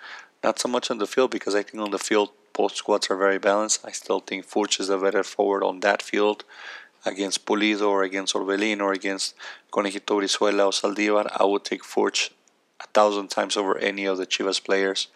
Not 0.44 0.60
so 0.60 0.68
much 0.68 0.90
on 0.90 0.98
the 0.98 1.06
field 1.06 1.30
because 1.30 1.54
I 1.54 1.62
think 1.62 1.82
on 1.82 1.90
the 1.90 1.98
field 1.98 2.30
both 2.52 2.74
squads 2.74 3.08
are 3.10 3.16
very 3.16 3.38
balanced. 3.38 3.84
I 3.84 3.92
still 3.92 4.20
think 4.20 4.46
Furch 4.46 4.80
is 4.80 4.88
a 4.88 4.98
better 4.98 5.24
forward 5.24 5.64
on 5.64 5.80
that 5.80 6.02
field 6.02 6.44
against 7.04 7.46
Pulido 7.46 7.88
or 7.88 8.02
against 8.02 8.34
Orbelin 8.34 8.80
or 8.80 8.92
against 8.92 9.34
Conejito 9.72 10.20
Brizuela 10.20 10.66
or 10.66 10.72
Saldivar, 10.72 11.28
I 11.34 11.44
would 11.44 11.64
take 11.64 11.82
Furch 11.82 12.30
a 12.80 12.86
thousand 12.88 13.28
times 13.28 13.56
over 13.56 13.76
any 13.78 14.04
of 14.04 14.18
the 14.18 14.26
Chivas 14.26 14.62
players. 14.62 15.08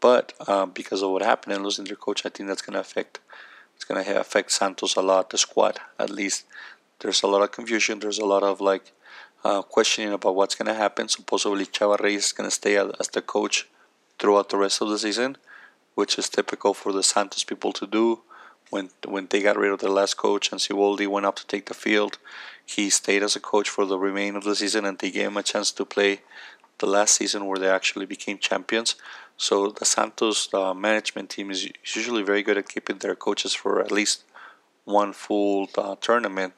But 0.00 0.32
um, 0.48 0.70
because 0.70 1.02
of 1.02 1.10
what 1.10 1.22
happened 1.22 1.54
and 1.54 1.64
losing 1.64 1.86
their 1.86 1.96
coach, 1.96 2.26
I 2.26 2.28
think 2.28 2.48
that's 2.48 2.62
going 2.62 2.74
to 2.74 2.80
affect 2.80 3.20
it's 3.74 3.84
going 3.84 4.04
to 4.04 4.20
affect 4.20 4.52
Santos 4.52 4.94
a 4.94 5.02
lot, 5.02 5.30
the 5.30 5.38
squad 5.38 5.80
at 5.98 6.10
least. 6.10 6.44
There's 7.00 7.22
a 7.22 7.26
lot 7.26 7.42
of 7.42 7.50
confusion. 7.50 7.98
There's 7.98 8.18
a 8.18 8.24
lot 8.24 8.42
of 8.42 8.60
like 8.60 8.92
uh, 9.44 9.62
questioning 9.62 10.12
about 10.12 10.36
what's 10.36 10.54
going 10.54 10.68
to 10.68 10.74
happen. 10.74 11.08
Supposedly, 11.08 11.66
Chava 11.66 12.00
Reyes 12.00 12.26
is 12.26 12.32
going 12.32 12.48
to 12.48 12.54
stay 12.54 12.76
as 12.76 13.08
the 13.08 13.20
coach 13.20 13.68
throughout 14.18 14.48
the 14.50 14.56
rest 14.56 14.80
of 14.80 14.88
the 14.88 14.98
season, 14.98 15.36
which 15.94 16.18
is 16.18 16.28
typical 16.28 16.72
for 16.72 16.92
the 16.92 17.02
Santos 17.02 17.44
people 17.44 17.72
to 17.72 17.86
do 17.86 18.20
when 18.74 18.90
when 19.14 19.26
they 19.30 19.40
got 19.48 19.60
rid 19.62 19.72
of 19.72 19.80
the 19.80 19.96
last 20.00 20.14
coach 20.26 20.50
and 20.50 20.60
Siboldi 20.60 21.06
went 21.14 21.26
up 21.28 21.36
to 21.36 21.46
take 21.46 21.66
the 21.66 21.80
field, 21.84 22.12
he 22.74 22.84
stayed 22.90 23.22
as 23.22 23.36
a 23.36 23.46
coach 23.52 23.68
for 23.74 23.84
the 23.86 23.98
remainder 24.08 24.38
of 24.38 24.44
the 24.44 24.56
season 24.62 24.84
and 24.84 24.98
they 24.98 25.12
gave 25.16 25.28
him 25.30 25.36
a 25.36 25.48
chance 25.52 25.70
to 25.72 25.84
play 25.96 26.12
the 26.80 26.90
last 26.96 27.12
season 27.20 27.46
where 27.46 27.60
they 27.60 27.68
actually 27.78 28.08
became 28.14 28.38
champions. 28.50 28.90
So 29.46 29.54
the 29.80 29.84
Santos 29.84 30.38
uh, 30.52 30.74
management 30.74 31.28
team 31.30 31.50
is 31.54 31.60
usually 31.98 32.24
very 32.30 32.42
good 32.46 32.58
at 32.58 32.72
keeping 32.74 32.98
their 32.98 33.14
coaches 33.26 33.54
for 33.54 33.72
at 33.80 33.92
least 33.98 34.18
one 35.00 35.12
full 35.24 35.60
uh, 35.78 35.96
tournament. 36.08 36.54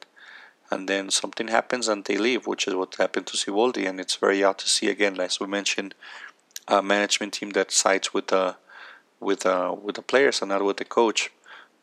and 0.69 0.87
then 0.91 1.09
something 1.09 1.47
happens 1.47 1.87
and 1.87 1.99
they 2.03 2.17
leave, 2.17 2.43
which 2.51 2.67
is 2.67 2.75
what 2.75 2.95
happened 2.95 3.27
to 3.27 3.37
Siboldi, 3.37 3.83
and 3.87 3.99
it's 3.99 4.17
very 4.25 4.43
odd 4.47 4.57
to 4.59 4.67
see 4.75 4.87
again, 4.89 5.15
as 5.27 5.39
we 5.39 5.47
mentioned, 5.47 5.91
a 6.67 6.81
management 6.81 7.33
team 7.37 7.51
that 7.51 7.71
sides 7.71 8.13
with 8.13 8.27
the 8.27 8.45
with 9.27 9.45
uh, 9.45 9.73
with 9.85 9.95
the 9.95 10.01
players 10.01 10.41
and 10.41 10.49
not 10.49 10.63
with 10.63 10.77
the 10.77 10.89
coach. 10.99 11.21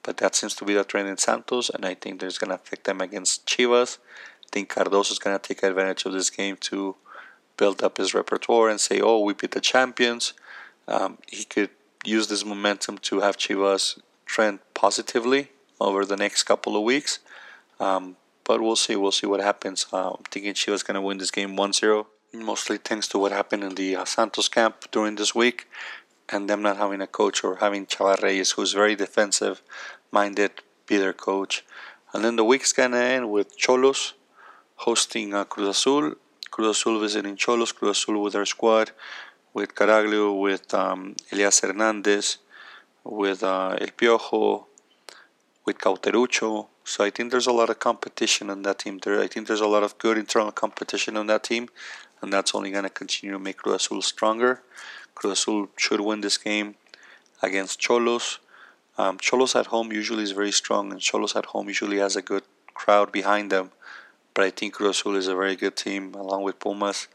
But 0.05 0.19
that 0.19 0.37
seems 0.37 0.55
to 0.57 0.65
be 0.65 0.75
the 0.75 0.85
trend 0.85 1.09
in 1.09 1.17
Santos, 1.17 1.71
and 1.71 1.85
I 1.85 1.95
think 1.95 2.21
there's 2.21 2.39
gonna 2.39 2.55
affect 2.55 2.85
them 2.85 3.01
against 3.01 3.47
Chivas. 3.47 3.99
I 4.47 4.49
think 4.53 4.69
Cardozo 4.69 5.13
is 5.13 5.19
gonna 5.19 5.41
take 5.41 5.63
advantage 5.63 6.05
of 6.05 6.13
this 6.13 6.31
game 6.31 6.57
to 6.69 6.95
build 7.57 7.83
up 7.83 7.97
his 7.97 8.15
repertoire 8.15 8.69
and 8.69 8.81
say, 8.81 9.01
"Oh, 9.01 9.19
we 9.21 9.33
beat 9.33 9.53
the 9.53 9.61
champions." 9.61 10.35
Um, 10.87 11.19
he 11.27 11.45
could 11.45 11.71
use 12.05 12.29
this 12.29 12.45
momentum 12.45 12.99
to 12.99 13.21
have 13.21 13.37
Chivas 13.39 13.99
trend 14.27 14.61
positively 14.75 15.51
over 15.81 16.05
the 16.05 16.17
next 16.17 16.43
couple 16.45 16.77
of 16.77 16.83
weeks. 16.83 17.19
Um, 17.81 18.17
but 18.45 18.61
we'll 18.61 18.77
see. 18.77 18.97
We'll 18.97 19.13
see 19.13 19.27
what 19.27 19.41
happens. 19.41 19.87
Uh, 19.93 20.11
I'm 20.11 20.25
thinking 20.31 20.53
Chivas 20.55 20.85
going 20.87 20.97
to 20.97 21.01
win 21.01 21.19
this 21.19 21.31
game 21.31 21.57
1 21.57 21.73
0, 21.73 22.07
mostly 22.33 22.77
thanks 22.77 23.09
to 23.09 23.19
what 23.19 23.33
happened 23.33 23.65
in 23.65 23.75
the 23.75 23.97
uh, 23.97 24.05
Santos 24.05 24.49
camp 24.49 24.91
during 24.93 25.17
this 25.17 25.35
week 25.35 25.67
and 26.29 26.49
them 26.49 26.63
not 26.63 26.77
having 26.77 27.01
a 27.01 27.07
coach 27.07 27.45
or 27.45 27.57
having 27.57 27.87
Chava 27.87 28.23
Reyes, 28.23 28.53
who's 28.53 28.73
very 28.73 28.95
defensive 28.95 29.63
minded, 30.11 30.53
be 30.87 30.97
their 30.97 31.13
coach. 31.13 31.65
And 32.13 32.25
then 32.25 32.37
the 32.37 32.45
week's 32.45 32.73
to 32.73 32.97
end 32.97 33.31
with 33.31 33.59
Xolos 33.59 34.13
hosting 34.77 35.35
uh, 35.35 35.45
Cruz 35.45 35.69
Azul. 35.69 36.15
Cruz 36.51 36.79
Azul 36.79 37.01
visiting 37.01 37.37
Xolos, 37.37 37.75
Cruz 37.75 37.99
Azul 37.99 38.23
with 38.23 38.33
their 38.33 38.47
squad, 38.47 38.93
with 39.53 39.75
Caraglio, 39.75 40.41
with 40.41 40.73
um, 40.73 41.17
Elias 41.33 41.61
Hernandez, 41.61 42.39
with 43.03 43.43
uh, 43.43 43.77
El 43.81 43.89
Piojo, 43.89 44.67
with 45.65 45.79
Cauteruccio. 45.79 46.69
So 46.85 47.05
I 47.05 47.11
think 47.11 47.31
there's 47.31 47.47
a 47.47 47.53
lot 47.53 47.71
of 47.71 47.79
competition 47.79 48.51
on 48.51 48.63
that 48.63 48.79
team. 48.79 48.99
There, 49.03 49.21
I 49.21 49.27
think 49.27 49.47
there's 49.47 49.61
a 49.61 49.67
lot 49.67 49.83
of 49.83 49.99
good 49.99 50.19
internal 50.19 50.53
competition 50.53 51.17
on 51.17 51.27
that 51.27 51.43
team, 51.45 51.69
and 52.21 52.33
that's 52.33 52.55
only 52.55 52.71
going 52.71 52.85
to 52.85 52.91
continue 52.91 53.33
to 53.33 53.39
make 53.39 53.59
Cruz 53.59 53.87
Azul 53.87 54.03
stronger. 54.03 54.63
Cruz 55.15 55.41
Azul 55.41 55.69
should 55.77 56.01
win 56.01 56.21
this 56.21 56.39
game 56.39 56.75
against 57.43 57.81
Xolos. 57.81 58.39
Um, 58.97 59.19
Xolos 59.19 59.59
at 59.59 59.67
home 59.67 59.93
usually 59.93 60.23
is 60.23 60.33
very 60.33 60.53
strong, 60.53 60.93
and 60.93 61.01
Xolos 61.01 61.37
at 61.37 61.47
home 61.47 61.69
usually 61.69 61.99
has 61.99 62.17
a 62.17 62.23
good 62.23 62.45
crowd 62.75 63.11
behind 63.13 63.51
them. 63.51 63.71
But 64.35 64.45
I 64.45 64.51
think 64.51 64.75
Cruz 64.75 65.01
Azul 65.01 65.17
is 65.17 65.29
a 65.29 65.35
very 65.35 65.57
good 65.57 65.77
team, 65.77 66.15
along 66.15 66.43
with 66.43 66.59
Pumas. 66.59 67.09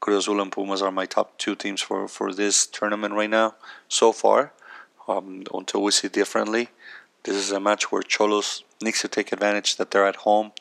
Cruz 0.00 0.24
Azul 0.24 0.40
and 0.40 0.50
Pumas 0.50 0.80
are 0.80 0.90
my 0.90 1.06
top 1.06 1.36
two 1.36 1.54
teams 1.54 1.82
for, 1.82 2.08
for 2.08 2.32
this 2.32 2.66
tournament 2.66 3.14
right 3.14 3.28
now, 3.28 3.54
so 3.88 4.12
far, 4.12 4.52
um, 5.06 5.44
until 5.52 5.82
we 5.82 5.90
see 5.90 6.08
differently. 6.08 6.68
This 7.24 7.36
is 7.36 7.52
a 7.52 7.60
match 7.60 7.92
where 7.92 8.02
Xolos 8.02 8.62
needs 8.80 9.00
to 9.00 9.08
take 9.08 9.30
advantage 9.30 9.76
that 9.76 9.90
they're 9.90 10.06
at 10.06 10.16
home 10.16 10.52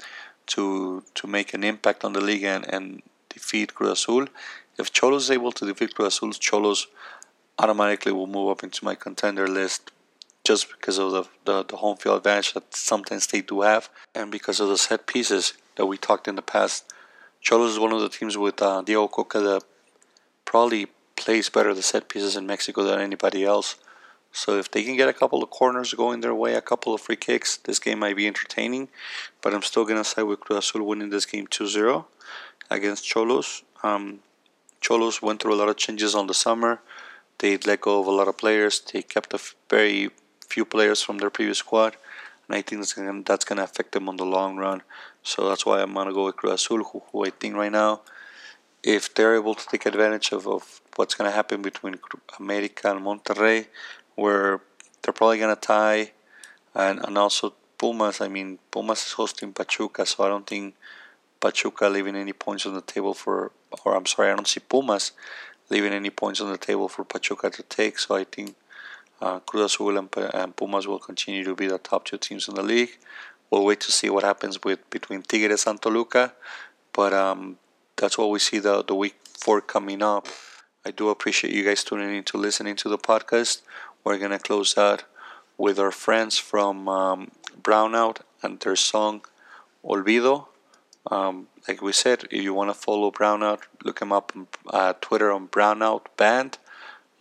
to 0.47 1.03
to 1.13 1.27
make 1.27 1.53
an 1.53 1.63
impact 1.63 2.03
on 2.03 2.13
the 2.13 2.19
league 2.19 2.43
and, 2.43 2.65
and 2.73 3.01
defeat 3.29 3.75
Cruz 3.75 3.91
Azul. 3.91 4.27
If 4.79 4.93
Xolos 4.93 5.17
is 5.17 5.31
able 5.31 5.51
to 5.51 5.65
defeat 5.65 5.93
Cruz 5.93 6.15
Azul, 6.15 6.29
Xolos 6.29 6.87
automatically 7.59 8.13
will 8.13 8.27
move 8.27 8.49
up 8.49 8.63
into 8.63 8.85
my 8.85 8.95
contender 8.95 9.45
list 9.45 9.91
just 10.45 10.71
because 10.71 10.97
of 10.97 11.11
the, 11.11 11.23
the, 11.43 11.65
the 11.65 11.75
home 11.75 11.97
field 11.97 12.17
advantage 12.17 12.53
that 12.53 12.73
sometimes 12.73 13.27
they 13.27 13.41
do 13.41 13.61
have 13.61 13.89
and 14.15 14.31
because 14.31 14.61
of 14.61 14.69
the 14.69 14.77
set 14.77 15.05
pieces 15.05 15.53
that 15.75 15.85
we 15.85 15.97
talked 15.97 16.29
in 16.29 16.35
the 16.35 16.41
past. 16.41 16.85
Xolos 17.45 17.71
is 17.71 17.79
one 17.79 17.91
of 17.91 17.99
the 17.99 18.07
teams 18.07 18.37
with 18.37 18.61
uh, 18.61 18.81
Diego 18.81 19.09
Cocca 19.09 19.41
that 19.41 19.63
probably 20.45 20.87
plays 21.17 21.49
better 21.49 21.73
the 21.73 21.83
set 21.83 22.07
pieces 22.07 22.37
in 22.37 22.47
Mexico 22.47 22.83
than 22.83 23.01
anybody 23.01 23.43
else. 23.43 23.75
So 24.31 24.57
if 24.57 24.71
they 24.71 24.83
can 24.83 24.95
get 24.95 25.09
a 25.09 25.13
couple 25.13 25.43
of 25.43 25.49
corners 25.49 25.93
going 25.93 26.21
their 26.21 26.35
way, 26.35 26.53
a 26.53 26.61
couple 26.61 26.93
of 26.93 27.01
free 27.01 27.17
kicks, 27.17 27.57
this 27.57 27.79
game 27.79 27.99
might 27.99 28.15
be 28.15 28.27
entertaining. 28.27 28.87
But 29.41 29.53
I'm 29.53 29.63
still 29.63 29.83
going 29.83 29.97
to 29.97 30.05
side 30.05 30.23
with 30.23 30.39
Cruz 30.39 30.69
Azul 30.69 30.85
winning 30.85 31.09
this 31.09 31.25
game 31.25 31.47
2-0 31.47 32.05
against 32.69 33.03
Xolos. 33.03 33.63
Um, 33.83 34.19
Xolos 34.81 35.21
went 35.21 35.41
through 35.41 35.53
a 35.53 35.59
lot 35.61 35.69
of 35.69 35.77
changes 35.77 36.15
on 36.15 36.27
the 36.27 36.33
summer. 36.33 36.81
They 37.39 37.57
let 37.57 37.81
go 37.81 37.99
of 37.99 38.07
a 38.07 38.11
lot 38.11 38.27
of 38.27 38.37
players. 38.37 38.81
They 38.81 39.01
kept 39.01 39.33
a 39.33 39.39
very 39.69 40.09
few 40.47 40.65
players 40.65 41.01
from 41.01 41.17
their 41.19 41.29
previous 41.29 41.59
squad. 41.59 41.95
And 42.47 42.57
I 42.57 42.61
think 42.61 42.81
that's 42.81 42.93
going 42.93 43.23
that's 43.23 43.45
to 43.45 43.63
affect 43.63 43.91
them 43.91 44.09
on 44.09 44.17
the 44.17 44.25
long 44.25 44.57
run. 44.57 44.81
So 45.23 45.47
that's 45.47 45.65
why 45.65 45.81
I'm 45.81 45.93
going 45.93 46.07
to 46.07 46.13
go 46.13 46.25
with 46.25 46.37
Cruz 46.37 46.53
Azul, 46.53 46.83
who, 46.83 47.03
who 47.11 47.25
I 47.25 47.29
think 47.29 47.55
right 47.55 47.71
now, 47.71 48.01
if 48.83 49.13
they're 49.13 49.35
able 49.35 49.55
to 49.55 49.67
take 49.67 49.85
advantage 49.85 50.31
of, 50.31 50.47
of 50.47 50.81
what's 50.95 51.15
going 51.15 51.29
to 51.29 51.35
happen 51.35 51.61
between 51.61 51.99
America 52.39 52.91
and 52.91 53.05
Monterrey, 53.05 53.67
where 54.15 54.61
they're 55.01 55.13
probably 55.13 55.37
going 55.37 55.55
to 55.55 55.61
tie. 55.61 56.11
And, 56.73 56.99
and 57.05 57.17
also 57.17 57.53
Pumas, 57.77 58.21
I 58.21 58.27
mean, 58.27 58.59
Pumas 58.71 59.05
is 59.05 59.11
hosting 59.13 59.53
Pachuca, 59.53 60.05
so 60.05 60.23
I 60.23 60.29
don't 60.29 60.47
think 60.47 60.75
Pachuca 61.39 61.89
leaving 61.89 62.15
any 62.15 62.33
points 62.33 62.65
on 62.65 62.73
the 62.73 62.81
table 62.81 63.13
for, 63.13 63.51
or 63.85 63.95
I'm 63.95 64.05
sorry, 64.05 64.31
I 64.31 64.35
don't 64.35 64.47
see 64.47 64.59
Pumas 64.59 65.11
leaving 65.69 65.93
any 65.93 66.09
points 66.09 66.41
on 66.41 66.51
the 66.51 66.57
table 66.57 66.87
for 66.87 67.03
Pachuca 67.03 67.49
to 67.49 67.63
take. 67.63 67.99
So 67.99 68.15
I 68.15 68.23
think 68.23 68.55
uh, 69.21 69.39
Cruz 69.39 69.73
Azul 69.73 69.97
and, 69.97 70.09
and 70.33 70.55
Pumas 70.55 70.87
will 70.87 70.99
continue 70.99 71.43
to 71.43 71.55
be 71.55 71.67
the 71.67 71.77
top 71.77 72.05
two 72.05 72.17
teams 72.17 72.47
in 72.47 72.55
the 72.55 72.63
league. 72.63 72.97
We'll 73.49 73.65
wait 73.65 73.79
to 73.81 73.91
see 73.91 74.09
what 74.09 74.23
happens 74.23 74.63
with 74.63 74.87
between 74.89 75.23
Tigres 75.23 75.65
and 75.65 75.81
Toluca, 75.81 76.33
but 76.93 77.13
um, 77.13 77.57
that's 77.97 78.17
what 78.17 78.29
we 78.29 78.37
see 78.39 78.59
the 78.59 78.83
the 78.83 78.93
week 78.93 79.15
four 79.25 79.59
coming 79.59 80.03
up. 80.03 80.27
I 80.85 80.91
do 80.91 81.09
appreciate 81.09 81.53
you 81.53 81.63
guys 81.63 81.83
tuning 81.83 82.15
in 82.15 82.23
to 82.25 82.37
listening 82.37 82.75
to 82.77 82.89
the 82.89 82.97
podcast. 82.97 83.61
We're 84.03 84.19
going 84.19 84.31
to 84.31 84.39
close 84.39 84.77
out 84.77 85.03
with 85.57 85.79
our 85.79 85.91
friends 85.91 86.37
from 86.37 86.87
um, 86.87 87.31
Brownout 87.61 88.17
and 88.43 88.59
their 88.59 88.75
song 88.75 89.21
Olvido. 89.83 90.48
Um, 91.09 91.47
like 91.67 91.81
we 91.81 91.91
said, 91.91 92.25
if 92.31 92.43
you 92.43 92.53
want 92.53 92.69
to 92.69 92.73
follow 92.73 93.11
Brownout, 93.11 93.61
look 93.83 93.99
him 94.01 94.11
up 94.11 94.31
on 94.35 94.47
uh, 94.67 94.93
Twitter 95.01 95.31
on 95.31 95.47
Brownout 95.47 96.05
Band. 96.17 96.57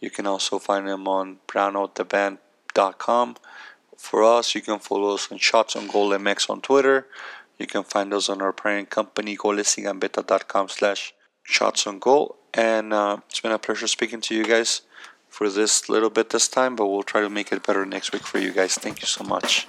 You 0.01 0.11
can 0.11 0.27
also 0.27 0.59
find 0.59 0.88
him 0.88 1.09
on 1.09 1.38
brownouttheband.com. 1.48 3.37
For 3.96 4.22
us, 4.22 4.55
you 4.55 4.61
can 4.61 4.79
follow 4.79 5.14
us 5.14 5.31
on 5.33 5.38
Shots 5.38 5.74
on 5.74 5.88
Goal 5.88 6.11
MX 6.11 6.51
on 6.51 6.61
Twitter. 6.61 7.07
You 7.59 7.66
can 7.66 7.83
find 7.83 8.14
us 8.14 8.29
on 8.29 8.40
our 8.40 8.53
parent 8.53 8.90
company, 8.90 9.37
golesigambeta.com 9.37 10.68
slash 10.68 11.12
shots 11.42 11.87
on 11.87 11.98
goal. 11.98 12.37
And 12.55 12.92
uh, 12.92 13.18
it's 13.29 13.40
been 13.40 13.53
a 13.53 13.59
pleasure 13.59 13.88
speaking 13.88 14.20
to 14.22 14.35
you 14.35 14.44
guys 14.44 14.83
for 15.29 15.51
this 15.51 15.88
little 15.88 16.11
bit 16.11 16.31
this 16.31 16.48
time, 16.48 16.77
but 16.77 16.87
we'll 16.87 17.03
try 17.03 17.20
to 17.20 17.29
make 17.29 17.53
it 17.53 17.66
better 17.66 17.85
next 17.85 18.12
week 18.12 18.22
for 18.22 18.38
you 18.38 18.53
guys. 18.53 18.74
Thank 18.74 19.01
you 19.01 19.07
so 19.07 19.24
much. 19.24 19.66